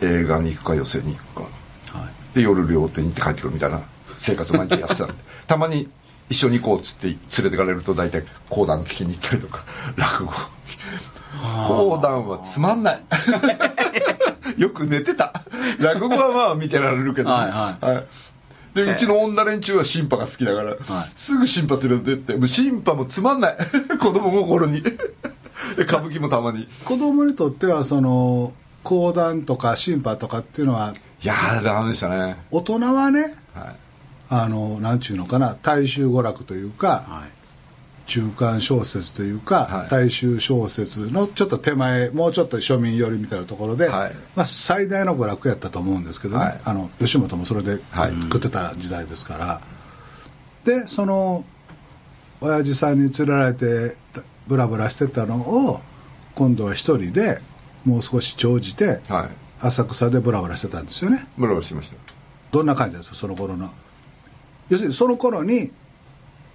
[0.01, 1.35] 映画に行くか寄席に行く
[1.91, 1.97] か。
[1.97, 2.35] はい。
[2.35, 3.81] で夜料亭に行って帰ってくるみたいな
[4.17, 5.13] 生活を毎日やってたんで。
[5.47, 5.89] たまに
[6.29, 9.63] 一緒に行こうっつって連れてかれると大体講談聞きに行ったりとか
[9.95, 10.31] 落語。
[11.67, 13.01] 講談はつまんない。
[14.57, 15.43] よく寝てた。
[15.79, 17.85] 落語はまあ見てられるけど、はい。
[17.85, 18.05] はい
[18.73, 21.11] でうちの女連中は新派が好きだから、はい。
[21.15, 23.57] すぐ新派連れてってもう新派もつまんない。
[23.99, 24.81] 子供心に。
[25.77, 26.67] で歌舞伎もたまに。
[26.83, 32.37] 子供にとってはその講談とか審判とかっていうのはいやーダメでしたね。
[32.51, 33.75] 大人はねはい。
[34.29, 37.42] あのなんちゅうのかな大衆娯楽というかはい
[38.05, 39.89] 中間小説というか、はい。
[39.89, 44.13] 大衆小説のちょっと手前もうちょっと庶民寄りみたいなところで、はい。
[44.35, 46.61] まあ、最大の娯楽やったと思うんですけどね、はい。
[46.65, 48.13] あの吉本もそれではい。
[48.23, 49.61] 食ってた時代ですから、
[50.65, 51.45] でその
[52.41, 53.95] 親父さんに連れられて
[54.47, 55.79] ブラブラしてたのを
[56.35, 57.39] 今度は一人で
[57.85, 59.29] もう少し長じてはい。
[59.65, 61.25] 浅草でブラブラしてたんですよね。
[61.37, 61.95] ブラブラしました。
[62.51, 63.71] どんな感じですかその頃の。
[64.69, 65.71] 要するにその頃に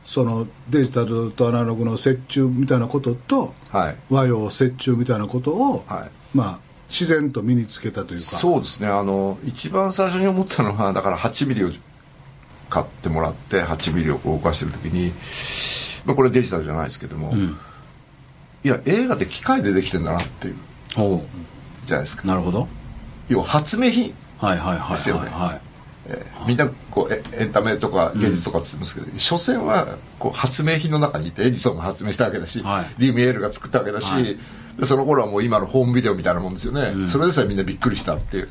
[0.09, 3.97] そのデジタルとアナログの折衷みたいなこととはい。
[4.09, 6.11] 和洋折衷みたいなことを、はい。
[6.35, 8.25] まあ自然と身につけたというか。
[8.25, 8.89] そうですね。
[8.89, 11.71] あの一番最初に思ったのはだから8ミリを
[12.71, 15.13] 買ってもらって8ミリをこう動かしてる時に、
[16.07, 17.59] まあ、これデジタルじゃないですけども、うん。
[18.65, 20.57] いや映画って機械でできてんだなっていう。
[20.95, 21.23] ほ
[21.85, 22.23] じゃないですか。
[22.25, 22.67] うなるほど。
[23.29, 25.29] 要は発明品、はいはいはいですよね。
[25.29, 25.68] はいはい
[26.09, 32.87] えーみんなこうエエンタメとか芸術とかって言ってますけど、所詮はこう発明品の中にいてエジソンが発明したわけだし、はい。
[32.99, 34.39] リュミエールが作ったわけだし、はい。
[34.79, 37.09] でその頃はもう今のホームビデオみたいなもんですよね、うん。
[37.09, 38.49] それでさえみんなびっくりしたっていう。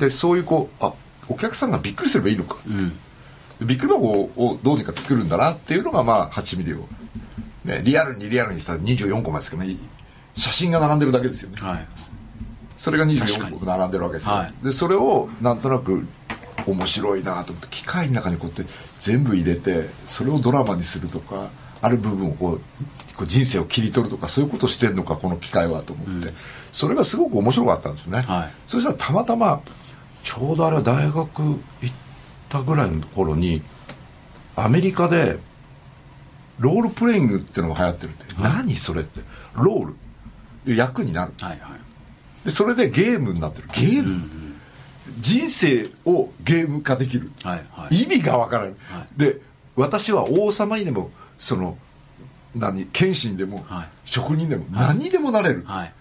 [0.00, 0.94] でそういうこうあ
[1.28, 3.66] お客さんがびっくりすればいいのか、うん。
[3.66, 6.88] びっくり箱をどうにか作るんだなっていうのがまあ8ミリを。
[7.64, 9.76] ね、リアルにリアルにしたら24コマですけどね
[10.36, 11.88] 写真が並んでるだけですよね、はい。
[12.76, 13.58] それが確か24に。
[13.58, 14.54] 個並んでるわけですよ、はい。
[14.64, 16.06] でそれをなんとなく
[16.72, 21.50] 面白いなと思って機械の中にこうやって全部入れてそれをドラマにするとか
[21.82, 22.60] ある部分をこう
[23.16, 26.32] こう人生を切り取るとかそういうことをしてるのかこの機械はと思って、
[26.72, 28.52] それがすごく面白かったんですよね、はい。
[28.66, 29.62] そしたらたまたま
[30.22, 31.58] ちょうどあれは大学行っ
[32.48, 33.62] たぐらいの頃に
[34.54, 35.38] アメリカで
[36.58, 39.20] ロールプレイングっていうのが流行ってるって、何それって。
[39.54, 39.94] ロー
[40.66, 40.76] ル。
[40.76, 41.32] 役になる。
[41.40, 42.44] はいはい。
[42.44, 43.68] でそれでゲームになってる。
[43.72, 44.26] ゲーム、
[45.18, 48.02] 人生をゲーム化できる、はいはい。
[48.02, 49.18] 意味がわからない、はい。
[49.18, 49.40] で
[49.76, 51.76] 私は王様にでもその
[52.54, 53.88] 何謙信でも、はい。
[54.04, 55.92] 職人でも、何にでもなれる、はい。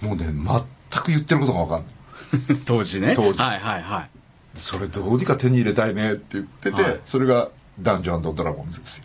[0.00, 2.58] もうね全く言ってることがわかんない。
[2.64, 3.14] 当時ね。
[3.14, 3.38] 当時。
[3.38, 4.10] はいはいはい。
[4.54, 7.00] それどうにか手に入れたいねって言ってて、はい。
[7.04, 9.04] それがダンジョンドラゴンズですよ。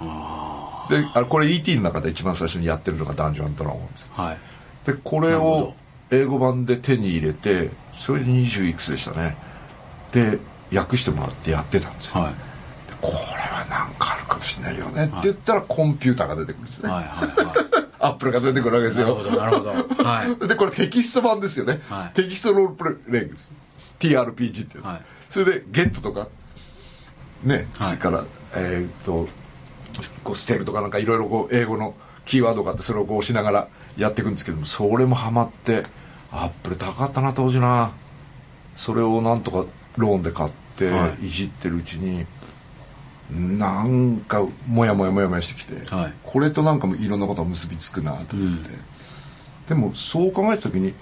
[0.00, 4.38] あであこれ ET の中で一番最初にやってるのがダンジョンドラゴンズです、あはい。
[4.86, 5.74] でこれをど
[6.14, 9.36] 英語版で手に入れてそれで20いくつでしたね。
[10.12, 10.38] で
[10.74, 12.32] 訳してもらってやってたんですよ、はい。
[12.32, 12.38] で
[13.00, 17.56] これはなんかあるかもしれないよねって言ったらコンピューターが出てくるんですね、はいはいはい。
[18.00, 19.06] アップルが出てくるわけですよ。
[19.06, 20.04] なるほどなるほど。
[20.04, 20.36] はい。
[20.48, 22.14] でこれテキスト版ですよね、はい。
[22.14, 23.52] テキストロールプレイングです
[24.00, 25.02] TRPG ってやつ、はい。
[25.30, 26.28] それでゲットとか
[27.42, 27.88] ね、はい。
[27.88, 28.24] それから
[28.56, 29.28] えーっと
[30.22, 35.82] こうステルとかなんかいろいろこう英語のキーワードがあってそれをこう押しながらやっていくんですけどもそれもハマって
[36.36, 37.92] アップル高かったな当時な。
[38.76, 39.66] それをなんとか
[39.96, 41.26] ローンで買ってはい。
[41.26, 42.26] いじってるうちに、
[43.30, 46.12] なんかモヤモヤモヤモヤしてきて、はい。
[46.24, 48.80] これとなんかもいろんなことが結びつくなと思って、うん。
[49.68, 50.92] でもそう考えた時に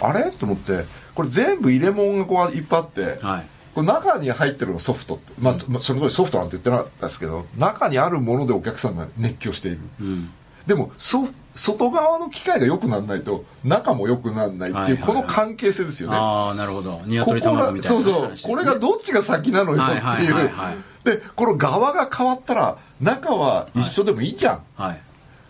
[0.00, 0.30] あれ？
[0.30, 3.46] と思ってこれ全部入れ物がこういっぱいあって、はい。
[3.74, 9.80] これ中に入ってるのがソフトって、まあまあその通りソフトなんて言ってなかったですけど中にあるものでお客さんが熱狂している。
[10.00, 10.30] うん。
[10.66, 15.02] でもそ外側の機械が良くならないと中も良くならないっていう、はいはいはい。
[15.02, 16.16] この関係性ですよね。
[16.16, 16.92] ああなるほど。
[16.92, 25.00] こ鶏こが卵みたいなそうそうこれがどっちが先なのよっていう、はいはいはいはいでこの側が変わったら中は一緒でもいいじゃん、はい。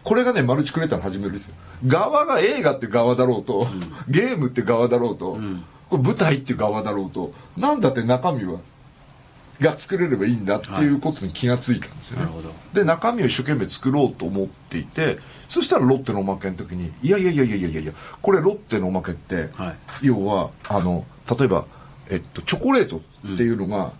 [0.05, 1.55] これがねマルチクレーターの始めるんですよ。
[1.87, 3.67] 側が映画っていう側だろうと、
[4.09, 5.65] ゲームっていう側だろうと、ん。
[5.91, 8.61] これ舞台っていう側だろうとなんだって中身は
[9.61, 15.19] が作れればいいんだっていうことに気がついたんですよね、なるほどで中身を一生懸命作ろうと思っていて
[15.49, 20.07] そしたらロッテのおまけの時にいやいやいやいやいやいやこれロッテのおまけって、はい。
[20.07, 21.07] 要はあの
[21.39, 21.67] 例えば、
[22.11, 23.93] えっと、チョコレートっていうのが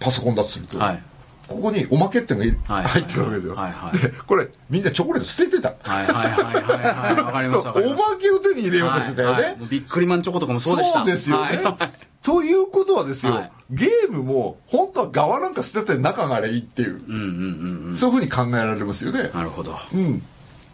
[0.00, 1.02] パソコンだとすると、はい。
[1.48, 2.84] ここにおまけっていうのがはい。
[2.86, 3.72] 入ってるわけですよ、はい。
[3.72, 3.98] はい。
[3.98, 5.74] でこれみんなチョコレート捨ててた。
[5.82, 6.06] はい。
[6.06, 6.30] はい。
[6.30, 6.54] はい。
[6.54, 6.62] はい。
[6.62, 7.22] はい。
[7.22, 9.42] わかりますおまけを手に入れようとしてたよね、はい。
[9.44, 9.56] はい。
[9.58, 11.04] もうビックリマンチョコとかもそうでした。
[11.04, 13.52] ですよね、はいということはですよ、はい。
[13.70, 17.96] ゲームも本当は側なんか捨てて中があれいいっていう、うんうんうんうん。
[17.96, 19.76] そういうふうに考えられますよね、なるほど。
[19.94, 20.18] うん、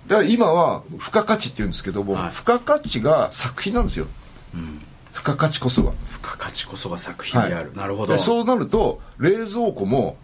[0.06, 2.32] だから今は付加価値って言うんですけども、はい。
[2.32, 4.06] 付加価値が作品なんですよ。
[4.54, 4.80] うん。
[5.12, 5.92] 付加価値こそが。
[6.10, 7.76] 付加価値こそが作品である、はい。
[7.76, 8.14] なるほど。
[8.14, 10.16] でそうなると冷蔵庫も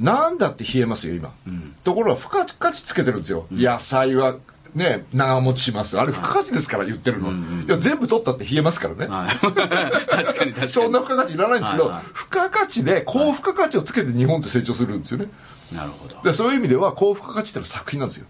[0.00, 1.76] なんだって冷えますよ今、うん。
[1.84, 4.34] ところが付加価値つけてるんですよ、野菜は
[4.74, 5.98] ね長持ちします。
[5.98, 7.34] あれ付加価値ですから言ってるの、い
[7.68, 9.36] や全部取ったって冷えますからね、はい。
[10.08, 10.68] 確かに確かに。
[10.70, 12.04] そんな付加価値いらないんですけど、はいはい。
[12.06, 15.28] 付加価値で高付加価値をつけて日本って成長するんですよね。
[15.72, 16.20] なるほど。
[16.22, 18.26] でそういう意味では高付加価値ってのは作品なんですよ。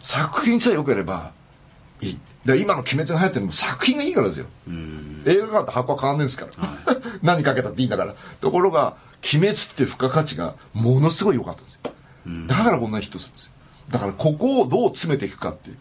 [0.00, 1.32] 作品さえ良ければ
[2.00, 2.18] いい。
[2.44, 4.46] で今の「鬼滅」が流行ってるのも作品がいいからですよ。
[4.68, 5.22] うん。
[5.26, 8.14] 映画館と箱は変わんないんですから、 何かけたっていいんだから。
[8.40, 8.96] ところが
[9.32, 11.92] 「鬼滅」っていう付加価値がものすごい良かったんですよ。
[12.26, 12.46] うん。
[12.48, 13.52] だからこんなにヒットするんですよ
[13.92, 15.76] だからここをどう詰めていくかっていう。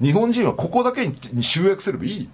[0.00, 2.28] 日本人はここだけに集約すればいい。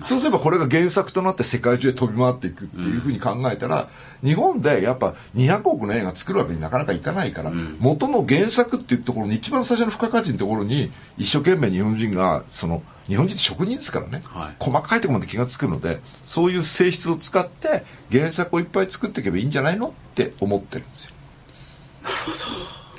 [0.00, 3.88] そうすればこれが原作となって世界中で飛び回っていくっていうふうに考えたら、
[4.24, 7.76] 日本でやっぱ200億の映画作るわけになかなかいかないから、ん。
[7.80, 14.56] 元の原作っていうところに一番最初の付加価値のところに一生懸命日本人がその日本人って職人ですからね、はい。
[14.58, 21.14] 細かいところまで気が付くのでそういう性質を使って原作をいっぱい作っていけばいいんじゃないのって思ってるんですよ。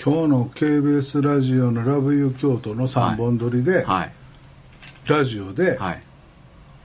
[0.04, 4.12] 今日の KBS ラジオの「ラブユー京都」の3本撮りで、はい。
[5.08, 6.04] ラジオではい。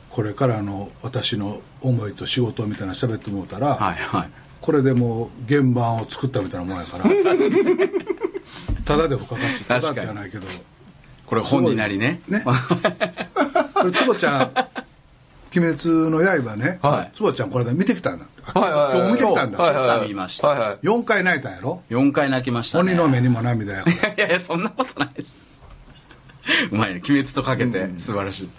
[0.09, 4.29] これからの私の思いと仕事みたいなの喋ってもうたら、はいはい。
[4.61, 7.05] これでもう原版を作ったみたいなもんやから。
[8.85, 10.47] ただで付加価値ただじゃないけど。
[11.27, 12.21] これ本になりね。
[12.29, 12.45] ね。
[13.75, 14.53] これ坪ちゃん
[15.57, 17.17] 「鬼滅の刃ね」はい。
[17.17, 20.79] 坪ちゃんこれで見てきたんだはいはいはい今日見てきたんだ、はいはいはい見ましたはいはい。
[20.87, 22.93] 4回泣いたんやろ？4回泣きましたね。
[22.93, 25.45] 鬼の目にも涙やからいやいやそんなことないです。
[26.71, 27.01] うまいね。
[27.05, 28.51] 鬼滅とかけて素晴らしい。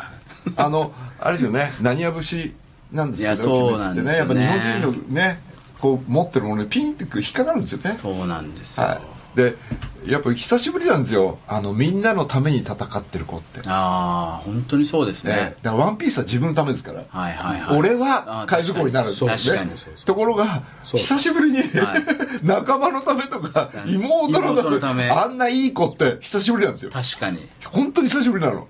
[0.55, 1.73] あのあれですよね。
[1.81, 2.53] 何や節
[2.91, 4.33] なんですけどいやそうなんですよね。
[4.33, 5.41] 鬼滅ってやっぱ日本人のね
[5.79, 7.91] こう持ってるものにピンって引っかかるんですよね。
[7.93, 9.01] そうなんですよ、は
[9.33, 9.55] い、で
[10.09, 11.37] やっぱり久しぶりなんですよ。
[11.47, 15.35] あのみんなのために戦ってる子って、ああ本当にそうですね。
[15.35, 17.77] ね、だからワンピースは自分のためですから、はいはいはい。
[17.77, 19.35] 俺は海賊王になるんですよね。
[19.35, 19.71] 確かに
[20.05, 21.65] ところが久しぶりに、はい。
[22.43, 26.91] 仲間のためとか妹のためあんないい子って久しぶりなんですよ。
[26.91, 27.47] 確かに。
[27.65, 28.61] 本当に久しぶりなの。
[28.61, 28.67] だか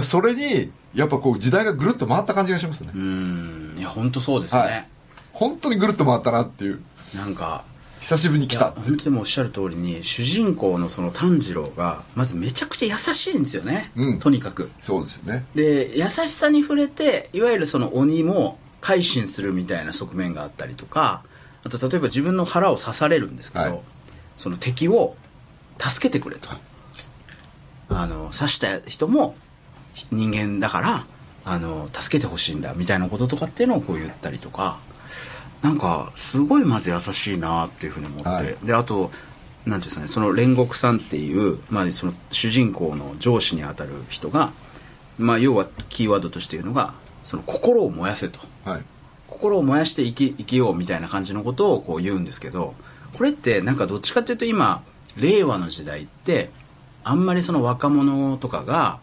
[0.00, 3.74] らそれにやっぱこう時代がぐるっと回った感じがしますね、うん。
[3.78, 4.86] いや本当そうですね、はい。
[5.32, 6.80] 本当にぐるっと回ったなっていう。
[7.14, 7.64] なんか
[8.08, 8.70] 久しぶりにい来た。
[8.70, 14.18] 本当におっしゃる通りに主人公のその炭治郎がまずめちゃくちゃ優しいんですよね、うん。
[14.18, 14.70] とにかく。
[14.80, 15.44] そうですよね。
[15.54, 21.22] で優しさに触れていわゆるその鬼も改心するみたいな側面があったりとか
[21.64, 23.80] あと例えば自分の腹を刺されるんですけど、はい。
[24.34, 25.14] その敵を
[25.78, 26.48] 助けてくれと。
[27.90, 29.36] あの刺した人も
[30.10, 31.06] 人間だから
[31.44, 34.78] あの助けてほしいんだみたいなこととかっていうのをこう言ったりとか
[35.62, 38.56] なんかすごいまず優しいなっていうふうに思って、はい。
[38.62, 39.10] であと
[39.66, 44.52] なんていうんですかねその煉獄さんっていう、まあ、その主人公の上司にあたる人が、
[45.18, 46.94] まあ、要はキーワードとして言うのが
[47.24, 48.40] その心を燃やせと。
[48.64, 48.82] はい。
[49.26, 52.74] 心を燃やして生き生きようみたいな感じのことをこう言うんですけど
[53.16, 54.82] これってなんかどっちかっていうと今
[55.16, 56.50] 令和の時代って
[57.04, 59.00] あんまりその若者とかが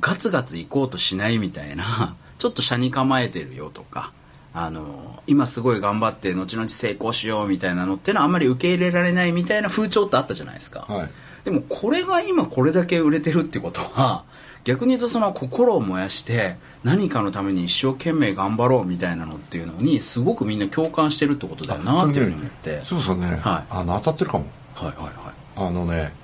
[0.00, 4.12] ガツガツ行こうとしないみたいなちょっと車に構えてるよとか
[4.58, 11.10] あの今すごい頑張って後々成功しようみたいなのっていうのはあんまり受け入れられないみたいな風潮ってあったじゃないですか、はい。
[11.44, 14.24] でもこれが今これだけ売れてるってことは
[14.64, 22.80] 逆に言うとその心を燃やして何かのために一生懸命頑張ろうみたいなのっていうのにすごくみんな共感してるってことだよなっていうふうに思って。
[22.82, 23.64] そうそうね、はい。
[23.68, 24.46] あの当たってるかも。
[24.74, 25.12] はいはいはい。
[25.56, 26.14] あのね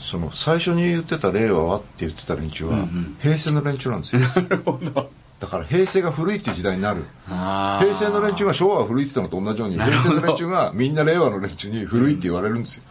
[0.00, 3.16] その最初に言ってた令和はって言ってた連中は、うんうん。
[3.20, 4.22] 平成の連中なんですよ。
[4.34, 7.04] なるほどだから平成が古いっていう時代になる。
[7.26, 12.84] 平成の連中が昭和が古いって言ったのと同じように平成の連中がみんな令和の連中に古いって言われるんですよ、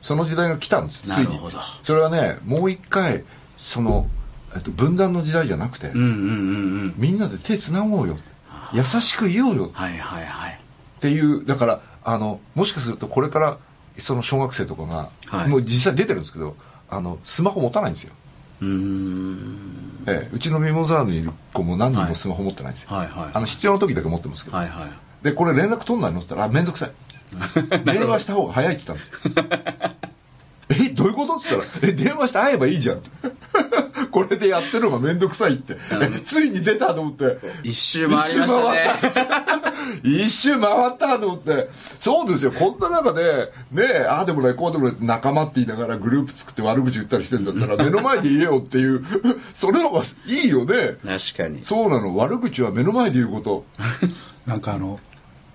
[0.00, 1.38] その時代が来たんですついに。
[1.82, 3.24] それはねもう一回
[3.56, 4.08] その、
[4.54, 6.14] えっと、分断の時代じゃなくて、うんうんうんう
[6.86, 6.94] ん。
[6.96, 8.16] みんなで手つなごうよ。
[8.72, 9.70] 優しく言おうよ。
[9.72, 10.52] はいはいはい。
[10.98, 13.58] っていうだからあのもしかするとこれから
[13.98, 15.48] その小学生とかが、はい。
[15.48, 16.56] もう実際出てるんですけど
[16.88, 18.14] あのスマホ持たないんですよ、
[18.60, 20.04] うーん。
[20.06, 20.34] ええ。
[20.34, 25.24] うちのミモザーにいる子も何人もスマホ持ってないんですよ、はいはいあの必要な時だけ持ってますけど、はいはい。
[25.24, 26.92] でこれ連絡取んないのって言ったらあ面倒くさい。
[27.84, 29.94] 電話した方が早いって言ったんですよ
[30.70, 31.34] えどういうこと？
[31.36, 33.10] って言ったら「え電話して会えばいいじゃん」って。
[34.10, 35.76] これでやってるのが面倒くさいって。
[36.00, 37.38] えついに出たと思って。
[37.62, 38.90] 一周回りましたね。
[40.02, 41.18] 一周回った。
[41.18, 41.68] と思って。
[41.98, 42.52] そうですよ。
[42.52, 49.04] こんな中でねえああでもないこうでもないって仲間って言いながらグループ作って悪口言ったりしてんだったら 目の前で言えよっていう。
[49.52, 50.96] それの方がいいよね。
[51.04, 51.60] 確かに。
[51.64, 52.16] そうなの。
[52.16, 53.64] 悪口は目の前で言うこと。
[54.46, 54.98] なんかあの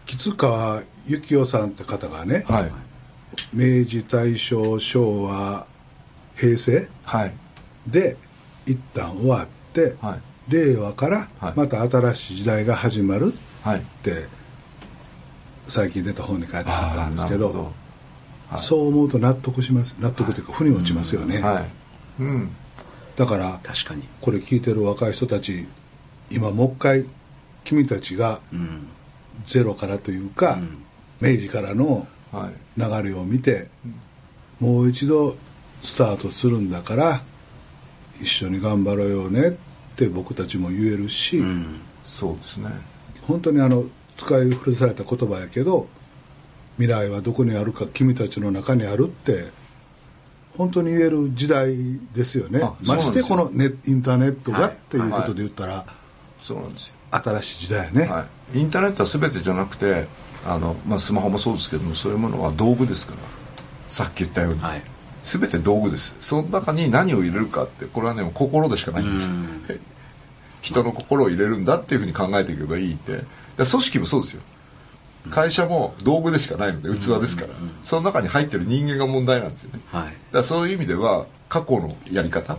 [0.06, 2.72] 吉川幸雄さんって方がね、はい
[3.54, 5.68] 明治大正昭和
[6.36, 7.34] 平成はい。
[7.88, 8.18] で
[8.66, 10.52] 一旦終わって、はい。
[10.52, 11.54] 令和からはい。
[11.56, 13.80] また新しい時代が始まるはい。
[13.80, 14.28] って
[15.68, 17.72] 最近出た本に書いてあったんですけど
[18.58, 21.70] そう思うと納得します納得というか腑に落ちますよね、はい。
[22.20, 22.50] うん。
[23.16, 24.04] だから確かに。
[24.22, 25.66] これ聞いてる若い人たち
[26.30, 27.06] 今もう一回
[27.64, 28.88] 君たちがうん。
[29.46, 30.78] ゼロからというか、うん。
[31.22, 33.68] 明治からのはい流れを見て、
[34.60, 35.36] もう一度
[35.82, 37.22] スタートするんだから
[38.22, 39.52] 一緒に頑張ろうよねっ
[39.96, 41.80] て僕たちも言えるし、うん。
[42.04, 42.70] そうですね。
[43.28, 43.86] 本当にあの
[44.18, 45.88] 使い古された言葉やけど
[46.78, 49.52] 未来はどこにあるか君たちの中にあるって
[50.58, 51.76] 本当に言える時代
[52.14, 52.62] ですよね。
[52.86, 55.86] ましてこのネインターネットはいがっていうことで言ったら、
[56.42, 56.96] そうなんですよ。
[57.12, 60.08] 新しい時代やね、はい、インターネットは全てじゃなくて
[60.46, 63.20] あの、まあ、スマホもそうですけどもそういうものは道具ですから。
[63.88, 64.82] さっき言ったように、はい。
[65.24, 66.16] 全て道具です。
[66.20, 69.82] その中に何を入れるかってこれはね心でしかないんです。
[70.62, 73.12] 人の心を入れるんだっていうふうに考えていけばいいって。
[73.14, 73.26] だか
[73.58, 74.42] ら組織もそうですよ。
[75.32, 77.50] 会社も道具でしかないので器ですから、
[77.84, 79.80] その中に入ってる人間が問題なんですよね。
[79.92, 80.04] はい。
[80.04, 82.58] だからそういう意味では過去のやり方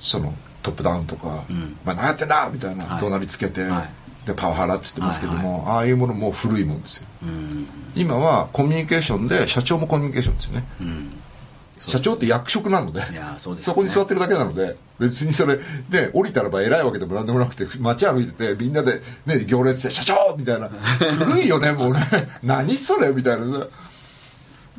[0.00, 1.76] そのトップダウンとか「うん。
[1.84, 3.00] まあ、何やってんだ!」みたいなはい。
[3.00, 3.90] 怒鳴りつけて、はい
[4.28, 7.08] でパワハラって言ってますけども、ああいうものも古いもんですよ。
[7.24, 7.66] うん。
[7.96, 10.64] 今はコミュニケーションで社長もコミュニケーションですよね。
[10.80, 11.12] うん。
[11.78, 13.06] 社長って役職なのでね。
[13.38, 15.58] そこに座ってるだけなので別にそれ
[15.88, 20.68] で降りたらば偉いわけでも何でもなくて街歩いててみんなで、ね、行列で「社長!」みたいな。
[20.68, 22.00] 古いよねもうね。
[22.42, 23.12] 何それ？
[23.12, 23.46] みたいな。
[23.46, 23.66] さ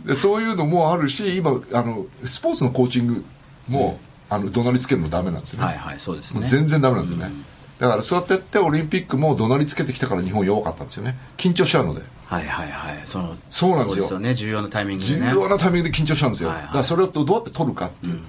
[0.06, 3.26] でそういうのもあるし今あのスポーツのコーチング
[3.68, 6.47] も、あの怒鳴りつけるのダメなんですよね、はいはいそうですね。
[6.47, 7.45] 全然ダメなんですよね、うん
[7.80, 11.17] だからそうやってやってオリンピックも怒鳴りつけてきたから日本弱かったんですよね。
[11.38, 12.01] 緊張しちゃうので。
[12.25, 13.01] はいはいはい。
[13.05, 14.19] そのそうなんですよ。
[14.19, 14.34] ね。
[14.34, 16.65] 重要なタイミングで重ね要なタイミングで緊張しちゃうんですよ、はいはい。
[16.67, 18.19] だからそれをどうやって取るかっていう、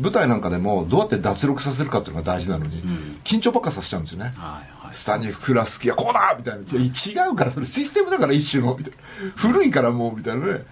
[0.00, 3.20] 舞台なんかでもどうやって脱力させるかっていうのが大事なのに、ん。
[3.22, 4.94] 緊張ばっかさせちゃうんですよね、はいはい。
[4.94, 6.62] スタニフラスキはこうだみたいな。
[6.62, 8.98] 違うから、それシステムだから一種の、みたいな。
[9.36, 10.64] 古いからもう、みたいなね。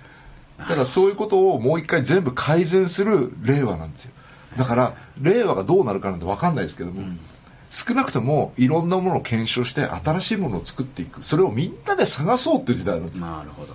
[0.59, 4.13] だからそういうことをもう一回全部改善する令和なんですよ。
[4.57, 7.03] だから、令和がどうなるかなんて分かんないですけども、
[7.75, 11.25] 少なくともいろんなものを検証して新しいものを作っていく。
[11.25, 13.27] それをみんなで探そうっていう時代なんですよ。
[13.27, 13.75] なるほど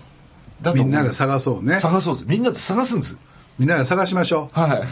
[0.62, 2.26] だみんなで探そうね探そうです。
[2.26, 3.20] みんなで探すんです。
[3.58, 4.86] みんなで探しましょうは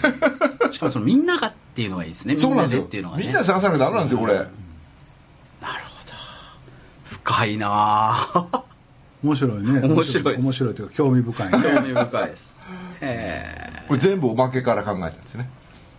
[0.70, 0.74] い。
[0.74, 3.12] しかもそのみんながっていうのがいいですねそうなんですよみんなでっていうの。
[3.12, 4.34] がねみんなで探さなきゃダメなんですよ、これ。
[4.34, 4.48] なる
[5.62, 5.70] ほ
[6.06, 6.14] ど
[7.06, 8.64] 深いなあ
[9.24, 12.60] 面白いね面白い面白いというか興味深いね興味深いです
[13.02, 15.50] へえ これ全部おまけから考えたんですね。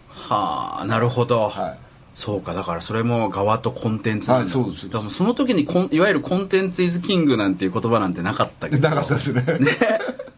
[0.08, 1.87] はあなるほど、はい。
[2.18, 4.86] そうかだからそれも側とコンテンツなんそうです。
[4.86, 8.68] だからもうその時にコンいわゆるコンテンツイズキングなんていう言葉なんてなかった。
[8.68, 9.42] けどなかったですね。
[9.42, 9.70] ね。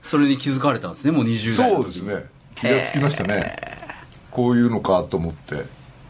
[0.02, 1.10] それに気づかれたんですね。
[1.12, 2.26] もう20代そうですね。
[2.54, 3.56] 気がつきましたね。
[4.30, 5.64] こういうのかと思って。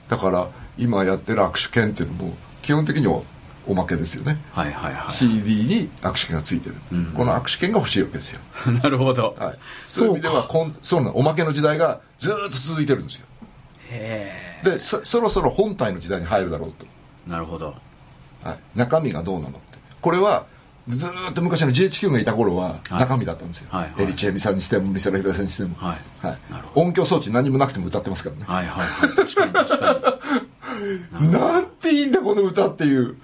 [0.09, 3.23] だから今やってる握手券っていうのも基本的には
[3.69, 6.97] おまけですよね、はいはいはい CD に握手券がついてる、う。
[6.97, 7.05] ん。
[7.13, 8.41] この握手券が欲しいわけですよ、
[8.83, 13.27] なるほど、はい、そういう意味ではこんそうなのおまけの時代がずーっと続いてるんですよ。
[13.43, 13.47] へ
[14.65, 16.87] でそそろそろ本体の時代に入るだろうと、
[17.27, 17.75] えなるほど。
[18.43, 19.79] はい、中身がどうなのって。
[20.01, 20.47] これは
[20.89, 22.99] ずーっと昔の GHQ がいた頃ははい。
[23.01, 24.05] 中身だったんですよ、はいはい。
[24.05, 26.27] エリチエミさんにしても美空ひばりさんにしても、はい。
[26.27, 26.39] はい。
[26.75, 29.11] 音響装置何もなくても歌ってますからね、はいはいはい。
[29.11, 30.19] 確かに確か
[31.21, 31.31] に。
[31.33, 33.17] なんていいんだこの歌っていう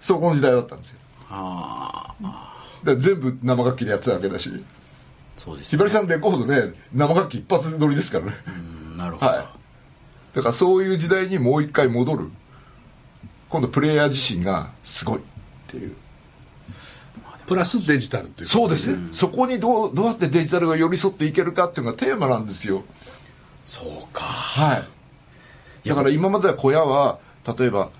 [0.00, 0.98] そこの時代だったんですよ。
[1.30, 2.54] ああ
[2.96, 4.64] 全部生楽器でやってたわけだし。
[5.36, 8.32] そうですひばりさんレコードね生楽器一発撮りですからね。
[8.48, 8.50] う
[8.94, 9.63] んなるほど、はい
[10.34, 12.30] だからそういう時代にもう一回戻る。
[13.48, 15.22] 今度プレイヤー自身がすごいっ
[15.68, 15.94] ていう。
[17.46, 22.84] プラスデジタルっていうそうです、そこにどうどうやってデジタルが寄り添っていけるかっていうのがテーマなんですよ。
[23.64, 24.22] そうか。
[24.22, 24.84] は
[25.84, 25.88] い。
[25.88, 27.18] だから今までは小屋は
[27.58, 27.90] 例えば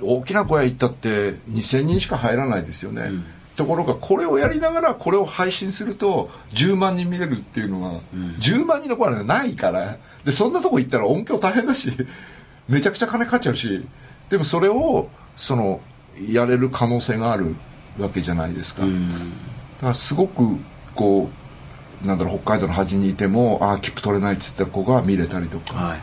[0.00, 3.24] 大きな小屋行ったって2000人しか入らないですよね、ん
[3.58, 8.00] ところがこれをやりながらこれを配信すると10万人見れるっていうのが、ん。
[8.38, 9.98] 10万人の小屋がないから。
[10.24, 11.92] でそんなとこ行ったら音響大変だし
[12.68, 13.84] めちゃくちゃ金かかっちゃうし
[14.30, 15.80] でもそれをその
[16.30, 17.56] やれる可能性がある
[17.98, 19.08] わけじゃないですか、うん。
[19.08, 19.14] だ
[19.80, 20.56] からすごく
[20.94, 21.28] こ
[22.04, 25.98] うなんだろう北海道の端にいてもああ切符取れないっつった子が見れたりとか、はい。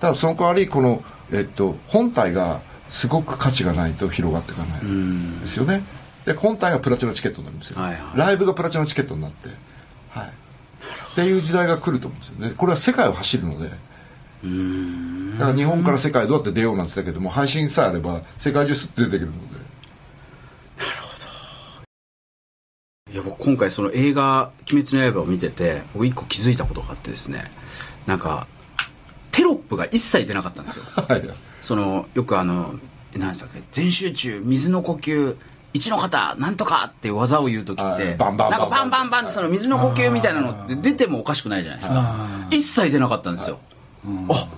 [0.00, 1.02] ただその代わりこの、
[1.32, 5.40] えっと、本体がすごく価値がないと広がっていかないうんん。
[5.40, 5.82] ですよね
[6.28, 8.18] で本体がプラチナチケットになるんですよ、はいはい。
[8.18, 9.48] ライブがプラチナチケットになって。
[10.10, 10.28] はい。
[10.28, 12.52] っていう時代が来ると思うんですよね。
[12.56, 13.70] これは世界を走るので。
[14.44, 15.38] うん。
[15.38, 19.58] だから日本から世界どうやって出ようなんて言ったけども配信さえあれば世界中すって出てくるので。
[23.10, 27.42] いや僕今回その映画「鬼滅の刃」を見てて僕一個気づいたことがあってですね。
[28.06, 28.46] なんか
[29.32, 30.84] テロップが一切出なかったんですよ。
[30.94, 31.22] はい。
[31.62, 32.74] そのよくあの
[33.16, 33.62] 何でしたっけ？
[33.72, 35.36] 全集中水の呼吸
[35.74, 38.16] 一の方なんとかっていう技を言う時ってはい。
[38.16, 38.66] バンバンバンバン。
[38.66, 42.26] なんかバンバンバンってその水の呼吸みたいなのって出てもおかしくないじゃないですか。
[42.50, 43.58] 一切出なかったんですよ、
[44.04, 44.26] うん。
[44.30, 44.48] あ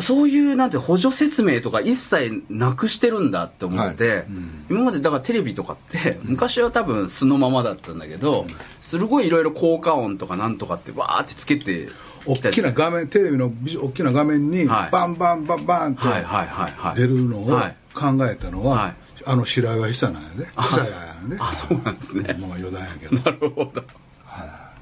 [0.00, 4.64] そういうなんて補助説明とか一切なくしてるんだって思って、ん。
[4.70, 8.46] 今までだからテレビとかって昔は多分素のままだったんだけど
[8.80, 11.90] すごいいろいろ効果音とかなんとかってわーってつけて
[12.24, 13.52] 大きな画面テレビの
[13.82, 14.90] 大きな画面にはい。
[14.90, 16.96] バンバンバンバンってはいはいはいはい。
[16.96, 18.94] 出るのをはい考えたのは、はい
[19.26, 21.36] あの白岩久なんやであ久やね。
[21.40, 22.34] あそうなんですね。
[22.34, 23.16] もう余談やけど。
[23.16, 23.82] なるほど。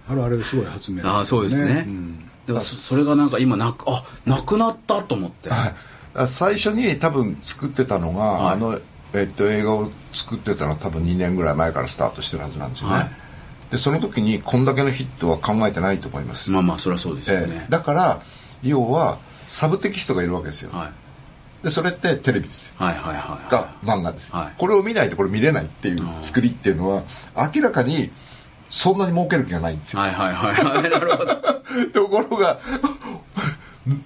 [0.08, 1.84] あれあれすごい発明あそうですね。
[1.86, 2.18] うん。
[2.46, 5.50] だからそそれがなんか今なくあなくなったと思って。
[5.50, 6.28] はい。
[6.28, 8.54] 最初に多分作ってたのが、はい。
[8.54, 8.80] あの、
[9.12, 13.10] えっと、映画を作ってたのは多分2年ぐらい前からスタートしてるはずなんですよね、はい。
[13.70, 17.46] でその時にこんだけのヒットは考えてないと思います、まあまあそれはそうですよね。
[17.50, 18.22] ええ、だから
[18.62, 19.18] 要は
[19.48, 21.05] サブテキストがいるわけですよ、はい
[21.62, 22.74] でそれってテレビですよ。
[22.78, 23.50] はいはいはいはい。
[23.50, 24.54] が漫画です、はい。
[24.58, 27.02] これを見ないとこれ見れないっていう作りっていうのは
[27.54, 28.10] 明らかに
[28.68, 30.90] そんなに儲ける気がないんですよ、はいはいはいはい。
[30.90, 31.36] なるほど。
[31.92, 32.60] ところが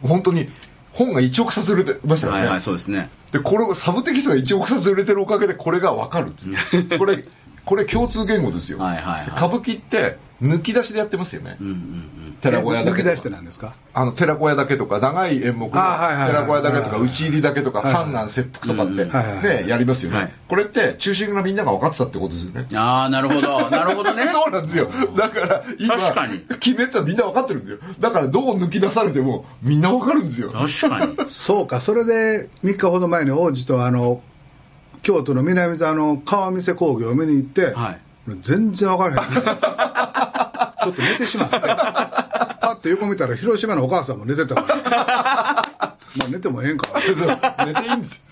[0.02, 0.48] 本当に
[0.92, 3.10] 本が1億冊売れてましたよね、はいはいそうですね。
[3.32, 6.32] でこれをサブテキストが1億冊売れてるおかげでこれが分かる
[6.98, 7.24] これ
[7.64, 9.26] これ共通言語ですよ、はいはいはい。
[9.36, 12.10] 歌舞伎って抜き出しでやってますよね、うんうんうん
[12.40, 13.00] 寺子屋だけとか。
[13.00, 13.72] 抜き出してなんですか？
[13.92, 20.32] あの寺子屋だけとか長い演目の寺子屋だけとかはいはい打ち入りだけとかはいはい判官切腹とかってうんはいはいねやりますよね、はい。
[20.48, 22.66] これって中心のみんなが分かってたってことですよね。
[22.74, 23.70] ああなるほど。
[23.70, 24.28] なるほどね。
[24.32, 24.88] そうなんですよ。
[25.16, 26.44] だから今確かに。
[26.66, 27.78] 鬼滅はみんな分かってるんですよ。
[28.00, 30.50] だからどう抜き出されてもみんな分かるんですよ。
[30.52, 31.28] 確かに。
[31.28, 34.22] そうかそれで3日ほど前に王子とあの
[35.02, 38.00] 京都の南座の川見世工業を見に行って、はい。
[38.28, 39.30] 俺全然分からへん。
[40.82, 41.56] ちょっと寝てしまって
[42.80, 46.88] パッと横見たら広島のお母さんも寝てたから まあ寝てもええんか
[47.66, 48.22] 寝ていいんですよ。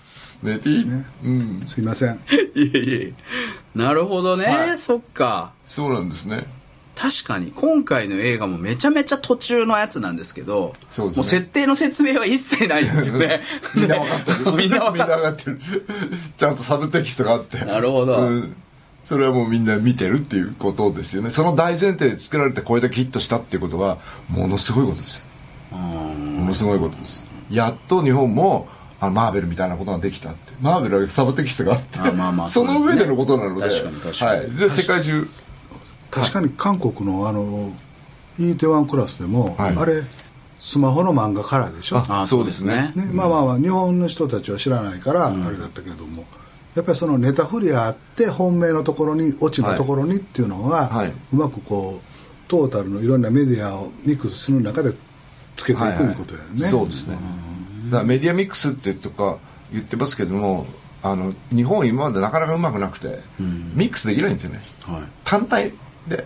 [0.41, 1.05] 寝ていい、ね。
[1.23, 1.63] うん。
[1.67, 2.15] すいません。
[2.15, 2.19] い
[2.55, 3.13] えいえ。
[3.75, 4.79] なるほどね、はい。
[4.79, 5.51] そっか。
[5.65, 6.45] そうなんですね。
[6.95, 11.21] 確かに今回の映画もめちゃめちゃ途中のやつなんですけどそうですね。
[11.21, 13.41] もう設定の説明は一切ないですよね。
[13.75, 14.51] みんな分かってる。
[14.53, 15.21] みんな分かってる。
[15.21, 15.61] 分かってる。
[16.37, 17.63] ちゃんとサブテキストがあって。
[17.63, 18.17] なるほど。
[18.17, 18.55] うん
[19.09, 21.31] それはもうみんな見てるっていうことですよね。
[21.31, 23.97] その大前提で作られてこれだけヒットしたっていうことは
[24.29, 25.25] ものすごいことです。
[25.71, 26.35] うん。
[26.41, 27.23] ものすごいことです。
[27.49, 28.67] やっと日本も
[28.99, 31.97] あのマーベルみたいなことができたってマーベルはサブテキストがあって。
[31.97, 33.67] あまあまあその上でのことなので。
[33.67, 34.41] 確かに確かに。
[34.41, 35.27] はい、で世界中
[36.11, 36.51] 確かに。
[36.51, 37.71] 韓国のあの
[38.37, 39.75] E1 クラスでも、はい。
[39.75, 40.03] あれ
[40.59, 42.05] スマホの漫画カラーでしょ。
[42.07, 42.93] あそうですね。
[42.95, 46.25] ね、まあまあまあ日本の人たちは知らないからあれだったけれども、
[46.75, 51.13] やっぱりそのネタ振りあって本命のところにオチのところにっていうのが、はい。
[51.33, 54.93] うまくこうトータルのいろんなメディアをミックスする中で
[55.55, 57.17] つけていくということやね、そうですね。
[57.85, 59.39] だからメディアミックスってとか
[59.71, 60.67] 言ってますけども
[61.01, 63.71] あの日本今までなかなかうまくなくて、うん。
[63.75, 64.59] ミックスできないんですよね。
[64.83, 65.01] はい。
[65.23, 65.73] 単体
[66.07, 66.25] で。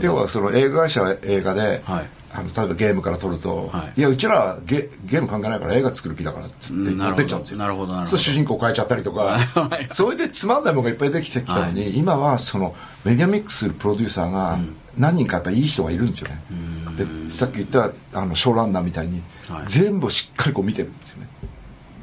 [0.00, 4.00] 要はその映画会社は映画で、はいあの例えばゲームから撮ると、はい。
[4.00, 7.16] い、やうちらはゲゲーム関係ないから映画作る気だからっつって持うんなるほど。
[7.16, 7.58] ってっちゃうんですよ。
[7.58, 8.18] なるほどなるほど。
[8.18, 9.20] 主人公変えちゃったりとか
[9.54, 9.88] はい。
[9.90, 12.74] それでつまんないものがいっぱいできてきたのに、は今はその
[13.04, 14.76] メディアミックスするプロデューサーがうん。
[14.98, 16.96] 何人かやっぱいい人がいるんですよね、うん。
[16.96, 19.62] でさっき言ったあのショーランナーみたいに、はい。
[19.66, 21.28] 全部しっかりこう見てるんですよね。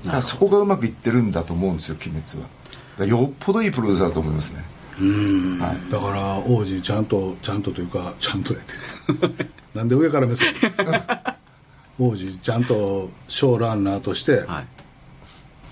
[0.03, 2.41] だからそこがうまくいってるんだと思うんですよ鬼滅は。
[2.41, 2.49] だか
[2.99, 5.91] らよっぽどいいプロデューサーだと思いますね、うんはい。
[5.91, 9.45] だから王子ちゃんとちゃんとというかちゃんとやって
[9.75, 10.53] なんで上から目線？
[11.99, 14.67] 王子ちゃんとショーランナーとして、はい。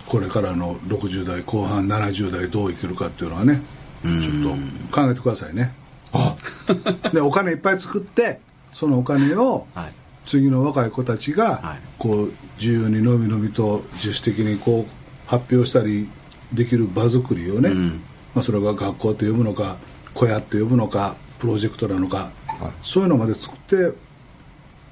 [0.08, 3.62] これからの60代後半70代どう生きるかっていうのはね
[4.04, 4.22] うん。
[4.22, 5.74] ちょっと考えてくださいね。
[6.14, 6.36] あ。
[7.12, 8.40] でお金いっぱい作って
[8.72, 9.94] そのお金をはい。
[10.26, 11.80] 次の若い子たちがはい。
[11.98, 16.08] こう自由にのびのびと自主的にこう発表したり
[16.54, 18.02] できる場作りをね、うん
[18.36, 19.78] まあ、それが学校と呼ぶのか
[20.14, 22.72] 小屋と呼ぶのかプロジェクトなのか、はい。
[22.82, 23.98] そういうのまで作って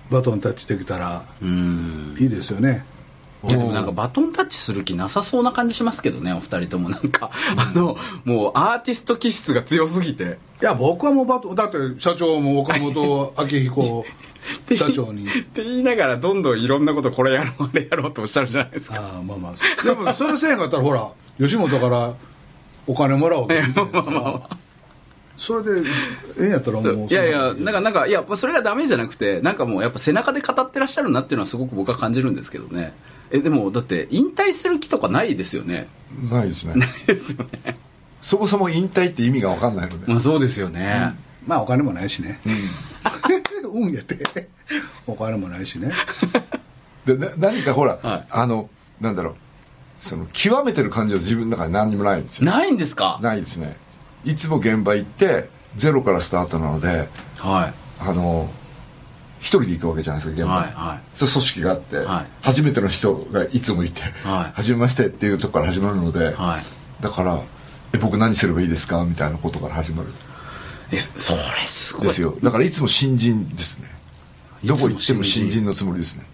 [0.09, 2.15] バトンタッチできたらうん。
[2.19, 2.85] いいですよね。
[3.45, 6.89] いやでもなんかバトンタッチする気なさそうな感じしますけどねお二人とも。
[6.89, 10.39] なんかあのもうアーティスト気質が強すぎて。
[10.61, 14.05] いや僕はもうバトンだって社長も岡本明彦
[14.75, 22.15] 社長にって言いながらどんどんいろんなことこれやろうあれやろうとおっしゃるじゃないですかああまあまあでもそれせえへんかったらほら吉本から
[22.88, 23.81] お金もらおうと。
[23.81, 24.63] 思って
[25.38, 25.89] それで
[26.39, 27.07] ええんやったらもそうう。
[27.07, 32.93] いやいやなんかなんかいやそれがダメじゃなくてなんかもうやっぱ背中で語ってらっしゃるなっていうのはすごく僕は感じるんですけどね。
[33.31, 35.88] えでもだって引退する気とかないですよね。
[36.31, 36.75] ないですね。
[36.75, 37.77] ないですよね。
[38.21, 41.13] そもそも引退って意味が分かんないので、まあそうですよね、
[41.45, 42.39] まあお金もないしね。
[43.73, 43.84] うん。
[43.88, 44.47] 運やって。
[45.07, 45.91] お金もないしね。
[47.05, 48.27] でな何かほら、はい。
[48.29, 48.69] あの
[49.01, 49.36] なんだろう
[50.04, 52.45] その極めてる感じは自分の中に何にもないんですよ。
[52.51, 53.20] ないんですか？
[53.22, 53.78] ないですね。
[54.26, 57.74] いつも現場行ってゼロからスタートなのではい。
[57.99, 58.49] あの
[59.39, 60.60] 一人で行くわけじゃないですか現場。
[60.60, 60.99] に、はいはい。
[61.18, 62.26] そう組織があって、はい。
[62.41, 64.51] 初めての人がいつもいて「はい。
[64.56, 67.04] 初めまして」っていうとこから始まるので、はい。
[67.04, 67.39] だから
[67.93, 70.10] え「僕何すればいいですか?」みたいなことから始まる。
[70.91, 72.08] えそれすごい。
[72.08, 72.38] ですよ。
[72.43, 73.89] だからいつも新人ですね。
[74.66, 76.26] どこ行っても新人のつもりですね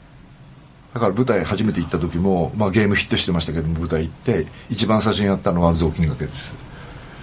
[0.94, 6.56] だから舞台初めて行った時も、まあ、ゲームヒットしてましたけども舞台行って一番最初にやったのは雑巾掛けです。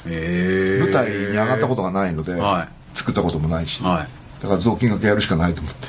[0.07, 4.43] へえ舞台に上がったことがないので、は作ったこともないし、はい。
[4.43, 5.89] だから雑巾掛けやるしかないと思って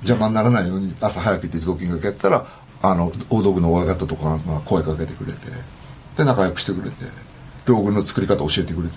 [0.00, 2.46] 邪魔にならないように朝早く行って雑巾掛けやったら
[2.82, 5.38] あの大道具の親方とかが声かけてくれて
[6.16, 6.96] で仲良くしてくれて
[7.64, 8.94] 道具の作り方教えてくれて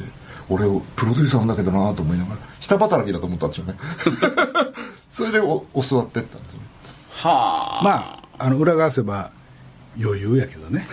[0.50, 3.76] 俺をプロデューサーなんだけどなと思いながら下働きだと思ったんですよね。
[5.10, 6.67] それでお教わってったんですよね
[7.18, 7.84] はあ。
[7.84, 9.32] まああの裏返せば
[10.00, 10.86] 余裕やけどね。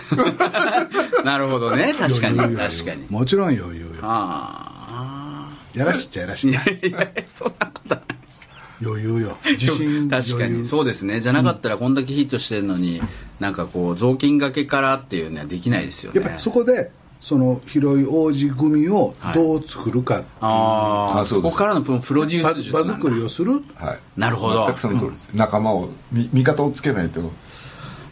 [1.23, 1.93] なるほどね。
[1.97, 3.05] 確かに確かに。
[3.09, 4.01] もちろん余裕よ。
[4.01, 5.49] はあ。
[5.73, 8.47] やらしっちゃやらしいいやいやそんなことないです。
[8.81, 9.37] 余裕よ。
[9.43, 11.21] 自信 確かにそうですね。
[11.21, 13.01] じゃなかったらこんだけヒットしてるのに、
[13.39, 16.19] なんかこう雑巾がけからっていうのはできないですよね。
[16.19, 21.51] やっぱりそこでその広い王子組をどう作るかっていう、あああそうです。
[21.51, 23.53] そこからのプロデュー場ス場作りをする。
[23.75, 23.99] はい。
[24.17, 24.65] なるほど。
[24.65, 27.21] 全くその通りです、仲間をみ味方をつけないと。
[27.21, 27.31] ど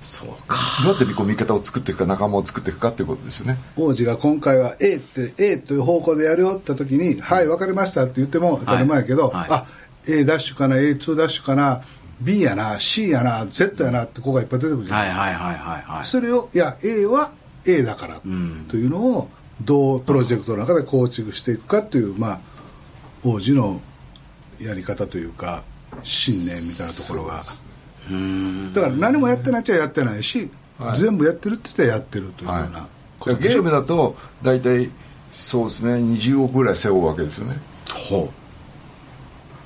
[0.04, 0.58] そうか。
[0.84, 3.58] うやってこう味方を作っていくか仲間を作っていくかっていうことですよね。
[3.78, 9.34] 王子が今回は A って A という方向でやるよって時に「はい分かりました」って言っても当たり前やけど、はい。
[9.34, 9.66] はいあ
[10.06, 11.82] A ダッシュかな A2 ダッシュかな
[12.20, 16.06] B やな C やな Z やなって子がいっぱい出てくるじゃないですか、はいはいはいはいはい。
[16.06, 17.32] それをいや A は
[17.66, 18.66] A だからうん。
[18.68, 19.30] というのを
[19.62, 22.40] どうプロジェクトの中で構築していくかっていう、まあ、
[23.24, 23.82] 王子の
[24.60, 25.64] やり方というか
[26.04, 27.46] 信念みたいなところが。
[28.74, 30.98] だから何もやってないっちゃやってないし、はい。
[30.98, 32.88] 全部やってるって言ったらやってるというような。
[33.20, 34.90] ことでゲームだと大体
[35.32, 37.58] そうですね20億ぐらい背負うわけですよね。
[38.10, 38.32] ほ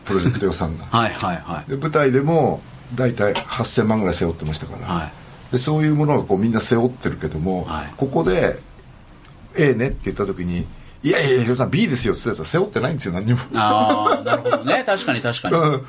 [0.06, 0.86] プロジェクト予算が。
[0.86, 1.70] う はいはいはい。
[1.70, 2.62] で舞台でも
[2.96, 5.12] 大体8000万ぐらい背負ってましたから、はい
[5.52, 7.94] でそういうものがこうみんな背負ってるけども、はい。
[7.98, 8.60] ここで
[9.56, 10.66] 「A ね」って言った時に
[11.04, 13.40] 「いやいやいやさん B ですよ」って言ったやつは背負ってないんですよ何にも。
[13.56, 14.84] ああなるほどね。
[14.88, 15.56] 確かに確かに。
[15.56, 15.86] うん。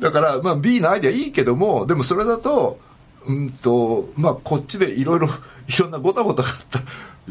[0.00, 2.78] だから、まあ、B のアイデアいいけどもでもそれだと
[3.26, 6.80] うんとまあこっちでいろいろいろんなごたごたがあった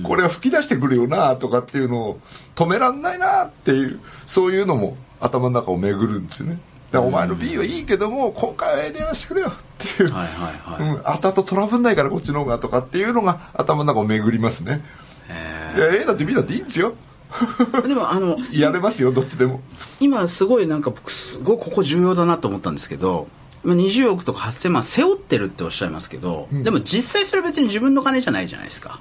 [0.02, 2.20] これは吹き出してくるよなとかっていうのを
[2.56, 6.60] 止めらんないなっていうそういうのも頭の中を巡るんですよね
[7.02, 10.96] お前の B はいいけども今回は A でやらせてくれよっていう、はいはいはい。
[10.96, 14.82] うん、後々トラブんないからこっちの方がとかっていうのが頭の中を巡りますね。
[15.30, 16.94] へいや A だって B だっていいんですよ。
[17.32, 19.62] ー でもあの やれますよどっちでも。
[20.00, 23.28] 今すごいなんか僕すごいここ重要だなと思ったんですけど
[23.64, 26.64] まあ20億とか8000万背負ってるっておっしゃいますけど、うん。
[26.64, 29.00] でも実際それ別に自分の金じゃないじゃないですか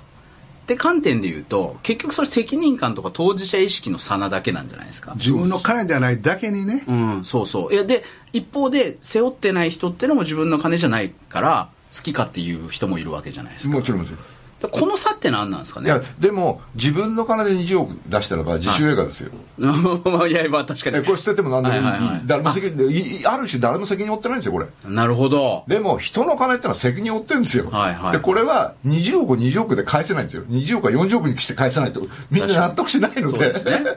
[0.63, 5.15] って観点で言うと結局それ責任感とか当事者意識の差なだけなんじゃないですか。
[5.17, 7.75] 自分の金じゃないだけにね、うんそうそう。
[7.75, 13.75] いやで一方で背負ってない人ってのも自分の金じゃないから好きかっていう人もいるわけじゃないですか。
[13.75, 14.21] もちろんもちろん
[14.69, 15.87] この差って何なんですかね。
[15.87, 20.99] いやでも自分の金で20億出したらば自主映画ですよ、 まあいやまあ確かに。
[20.99, 22.23] えこれ捨てても何でもいい,、はいはいはい。
[22.27, 24.67] 誰も責任いいある種誰も責任負ってないんですよこれ。
[24.85, 25.65] なるほど。
[25.67, 30.45] でも人の金ってのは責任負ってるんですよ、はいはいでこれは20億を20億で返せないんですよ。
[30.45, 32.03] 20億は40億にして返さないと。
[32.31, 33.53] みんな納得しないのでね。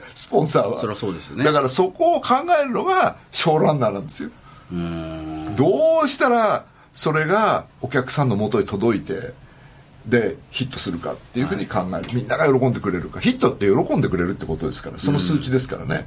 [0.14, 0.76] スポンサーは。
[0.78, 1.44] そりゃそうですよね。
[1.44, 4.30] だからそこを考えるのがショーランナーなんですよ。
[5.56, 9.32] どうしたらそれがお客さんの元へ届いて
[10.06, 13.20] でヒットするかっていうふうに考える、みんなが喜んでくれるか。
[13.20, 14.98] ヒットって喜んでくれるってことですから。
[14.98, 16.06] その数値ですからね、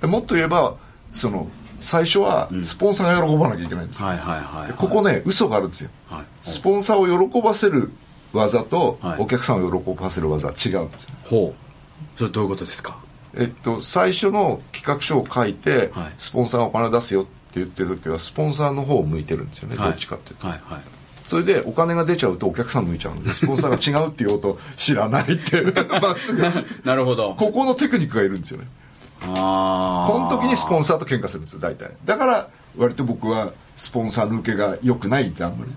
[0.00, 0.76] でもっと言えば
[1.12, 1.48] その
[1.80, 5.90] 最初はスポンサーが喜ばなきゃいけないんですよ、はいはいはい、はい、でここね嘘があるんですよ。
[6.08, 6.24] はい。
[6.42, 7.90] スポンサーを喜ばせる
[8.32, 9.20] 技とはい。
[9.20, 12.18] お客さんを喜ばせる技は違うんですよ、ほう。
[12.18, 12.98] それどういうことですか？
[13.34, 16.12] えっと、最初の企画書を書いて、はい。
[16.18, 19.88] スポンサーがお金出すよって言ってる時はスポンサーの方を向いてるんですよね、はい。
[19.90, 20.82] どっちかっていうと、はいはい
[21.30, 25.72] それでお金が出ちゃうとお客さん向いちゃうのでスポンサーが違うって言おうと知らないっていう。
[26.02, 26.42] まっすぐ。
[26.84, 27.36] なるほど。
[27.36, 28.66] ここのテクニックがいるんですよね。
[29.22, 31.92] ああこの時にスポンサーと喧嘩するんですよ大体。
[32.04, 35.70] だから割と僕はスポンサーの受けが良くないってあんまり。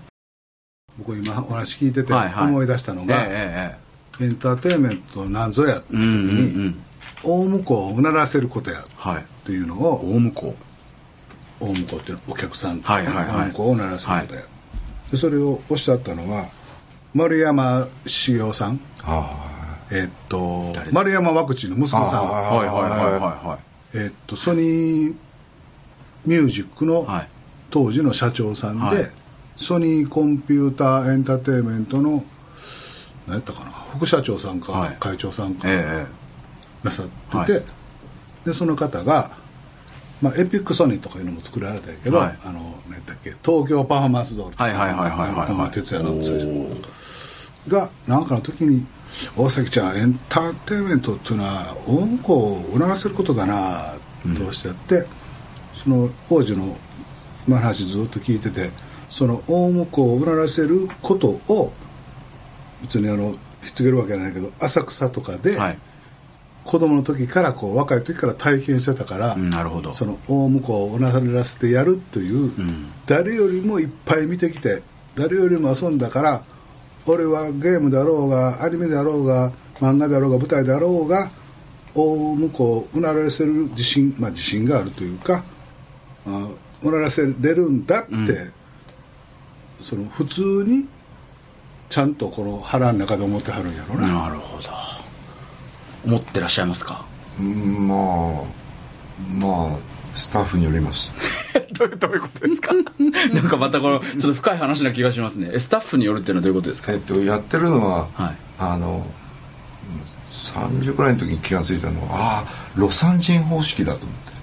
[0.98, 2.48] 僕今お話聞いててはいはい。
[2.48, 3.78] 思い出したのえが、え
[4.20, 4.24] え。
[4.24, 6.82] エンターテインメントなんぞやって時えうんうんうに、ん。
[7.22, 10.56] 大向こうをうならせることやはいというのを大向こ
[11.60, 13.26] 大向こうっていうのはお客さんとはいはいはい。
[13.26, 14.40] 大向こうをうならせることや、
[15.10, 16.48] でそれをおっしゃったのは
[17.14, 18.80] 丸山茂雄さん。
[19.02, 22.24] あえっと丸山ワクチンの息子さん。
[22.24, 23.58] うはいはいはいは
[23.94, 25.14] えっとソニー
[26.26, 27.28] ミュージックのいはい。
[27.70, 29.10] 当時の社長さんで、はい。
[29.56, 32.24] ソニーコンピューターエンターテインメントの
[33.26, 34.96] 何やったかな副社長さんか、はい。
[35.00, 36.06] 会長さんかえ。
[36.82, 37.64] なさってて、はい。
[38.44, 39.30] でその方が、
[40.24, 42.38] まあ、エピックソニーとかいうのも作られたけど、はい。
[42.42, 45.48] あの何やったっけ東京パフォーマンス通りとかはいはいはいはいはいはい。
[45.48, 46.76] 小室哲哉の
[47.68, 48.86] がなんかの時に
[49.36, 53.96] 「大崎ちゃんエンターテインメントっていうのは大向こうをうならせることだな」
[54.38, 55.06] とおっしゃって、
[55.82, 56.74] その王子の
[57.46, 58.70] 今の話ずっと聞いてて
[59.10, 61.72] その大向こうをうならせることを
[62.80, 65.78] 別にあのひっつけるわけじゃないけど浅草とかで、はい
[66.64, 69.92] 子供の時からこう若い時から体験してたから、うんなるほど。
[69.92, 72.92] その大向こうをうならせてやるという、うん。
[73.06, 74.82] 誰よりもいっぱい見てきて
[75.14, 76.44] 誰よりも遊んだから
[77.06, 81.30] 俺はゲームだろうがアニメだろうが漫画だろうが舞台だろうが
[81.94, 85.44] 大向こううならせる自信、まあ、自信があるというか
[86.26, 86.48] あ
[86.82, 88.52] うならせれるんだって、うん
[89.80, 90.86] その普通に
[91.90, 94.70] ちゃんとこの腹の中で思ってはるんやろな、なるほど
[96.04, 97.04] 思ってらっしゃいますか？
[97.38, 98.42] まあ
[99.38, 99.78] まあ
[100.14, 101.12] スタッフによります。
[101.72, 102.72] どういうどういうことですか？
[103.34, 105.50] なんかまたこのちょっと深い話な気がしますね。
[105.52, 106.92] えスタッフによるっていうのはどういうことですか？
[106.92, 108.36] えっとやってるのは、はい。
[108.58, 109.06] あの
[110.24, 114.34] 30くらいの時に気がついたのはああロサン人方式だと思って。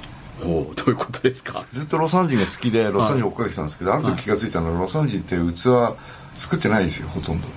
[0.43, 1.63] おおどういうことですか？
[1.69, 5.95] ずっとロサン人が好きでロサン人追っかけてたんですけど、あの時気がついたのはロサン人って器
[6.35, 7.47] 作ってないですよほとんど、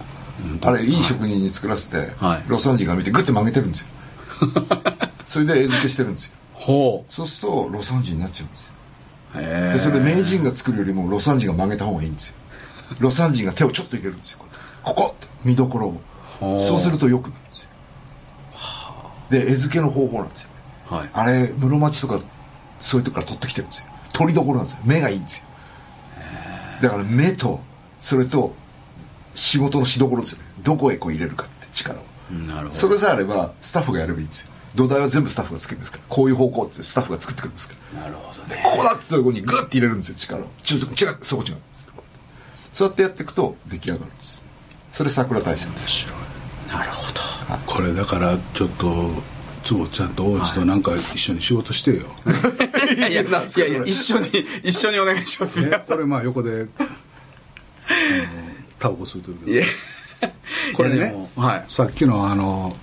[0.62, 2.44] あれいい職人に作らせて、はい。
[2.46, 3.86] ロサン人が見てグッて曲げてるんですよ。
[5.24, 6.32] それで絵付けしてるんですよ。
[6.52, 8.72] ほそうするとロサン人になっちゃうんですよ。
[9.72, 12.34] でそれで名人が作るよりもロサン人が曲げた方がいいんですよ。
[13.00, 14.38] ロサン人が手をちょっと入れるんですよ。
[14.38, 14.46] こ
[14.82, 15.88] ここって見どころ
[16.40, 16.58] を。
[16.58, 17.68] そうするとよくなるんですよ。
[19.30, 20.48] で餌付けの方法なんですよ。
[20.86, 21.10] はい。
[21.12, 22.20] あれ室町とか
[22.78, 23.86] そういうとこから取ってきてるんですよ。
[24.12, 24.80] 取りどころなんですよ。
[24.84, 25.48] 目がいいんですよ。
[26.82, 27.60] だから目と
[28.00, 28.54] それと
[29.34, 30.44] 仕事のしどころですよね。
[30.62, 32.02] どこへこう入れるかって力を。
[32.30, 32.72] うんなるほど。
[32.72, 34.50] それさえあればスタッフがやればいいんですよ。
[34.74, 36.04] 土台は全部スタッフが作るんですから。
[36.08, 38.00] こういう方向ってスタッフが作ってくるんですから。
[38.00, 38.62] なるほどね。
[38.64, 40.16] こうなってたところにグッて入れるんですよ。
[40.18, 40.46] 力を。
[40.62, 41.92] ちょっと違うそこ違うんです。
[42.72, 44.40] そうやってやっていくと出来上がるんですよ。
[44.92, 46.06] それ桜大戦です。
[46.68, 47.20] なるほど。
[47.66, 49.10] これだからちょっと
[49.62, 52.06] 坪ちゃんと王子となんか一緒に仕事してよ、
[52.96, 54.28] いやいやいやいや一緒に
[54.62, 55.60] 一緒にお願いします。
[55.60, 56.66] ね、これまあ横で。
[56.78, 58.43] あ の
[58.84, 59.66] タバコ吸うとるけど。
[60.76, 61.64] これねはい。
[61.68, 62.74] さっきのあの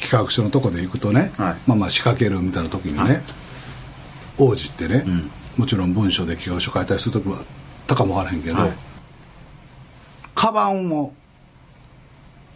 [0.00, 1.56] 企画書のとこで行くとね、はい。
[1.66, 3.22] まあまあ仕掛けるみたいな時にね、はい。
[4.38, 5.30] 王子ってね、うん。
[5.56, 7.42] もちろん文章で企画書書いたりする時もあっ
[7.88, 8.72] たかもわからへんけど、はい。
[10.36, 11.12] カバンを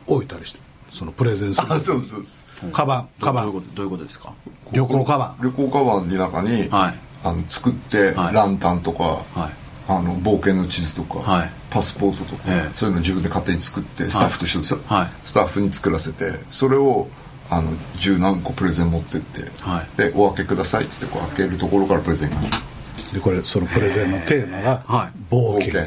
[0.06, 0.60] 置いたりして
[0.90, 1.72] そのプレゼンする。
[1.72, 2.40] あそうそうです
[2.72, 3.52] カバンカバン。
[3.74, 4.32] どういうことですか？
[4.70, 5.42] 旅行カバン。
[5.42, 6.98] 旅行カバンの中に、はい。
[7.24, 8.34] あの作って、はい。
[8.34, 9.02] ランタンとか、
[9.34, 9.59] はい
[9.91, 11.51] あの冒険の地図とか、はい。
[11.70, 12.74] パスポートとか、ええ。
[12.74, 15.09] そういうの自分で勝手に作ってスタッフと一緒ですよ、はい。
[15.24, 17.09] スタッフに作らせてそれを
[17.51, 19.97] あの十何個プレゼン持ってって、はい。
[19.97, 22.36] でお開けくださいっつってこう開けるところからプレゼンが
[23.12, 25.34] でこれそのプレゼンのテーマがはい。
[25.34, 25.82] 冒険。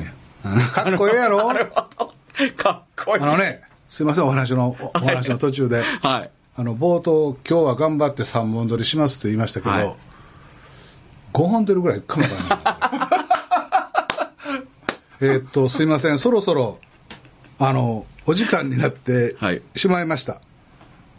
[0.74, 1.38] かっこええやろ？
[2.58, 3.24] かっこいい。
[3.24, 6.30] あのねすいませんお話のおお話の途中で、 はい。
[6.56, 9.96] あの冒頭今日は頑張って3本撮りしますって言いましたけど、はい。
[11.34, 13.23] 5本撮りぐらいかもわからない
[15.26, 16.20] えーっとすいません。
[16.20, 16.80] そろそろ
[17.60, 19.62] あのお時間になってはい。
[19.76, 20.42] しまいました、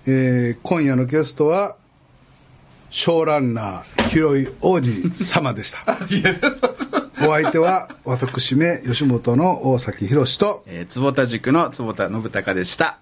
[0.07, 1.77] えー今夜のゲストは
[2.91, 5.85] ショーランナー広い王子様でした。
[7.27, 12.99] お相手は私め吉本の大崎宏とえー坪田塾の坪田信孝でした。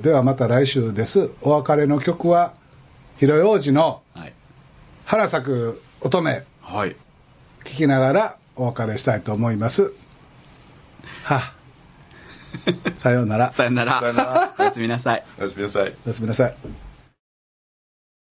[0.00, 1.30] ではまた来週です。
[1.42, 2.54] お別れの曲は
[3.18, 4.32] 広い王子のはい。
[5.04, 6.42] 原咲く乙女。
[6.62, 6.96] はい。
[7.64, 9.92] 聞きながらお別れしたいと思います
[11.28, 11.36] は。
[11.36, 11.52] あ
[12.96, 13.52] さようなら。
[13.52, 14.00] さよなら。
[14.00, 14.54] さよなら。
[14.58, 15.24] おやすみなさい。
[15.38, 15.94] おやすみなさい。
[16.04, 16.54] おやすみなさい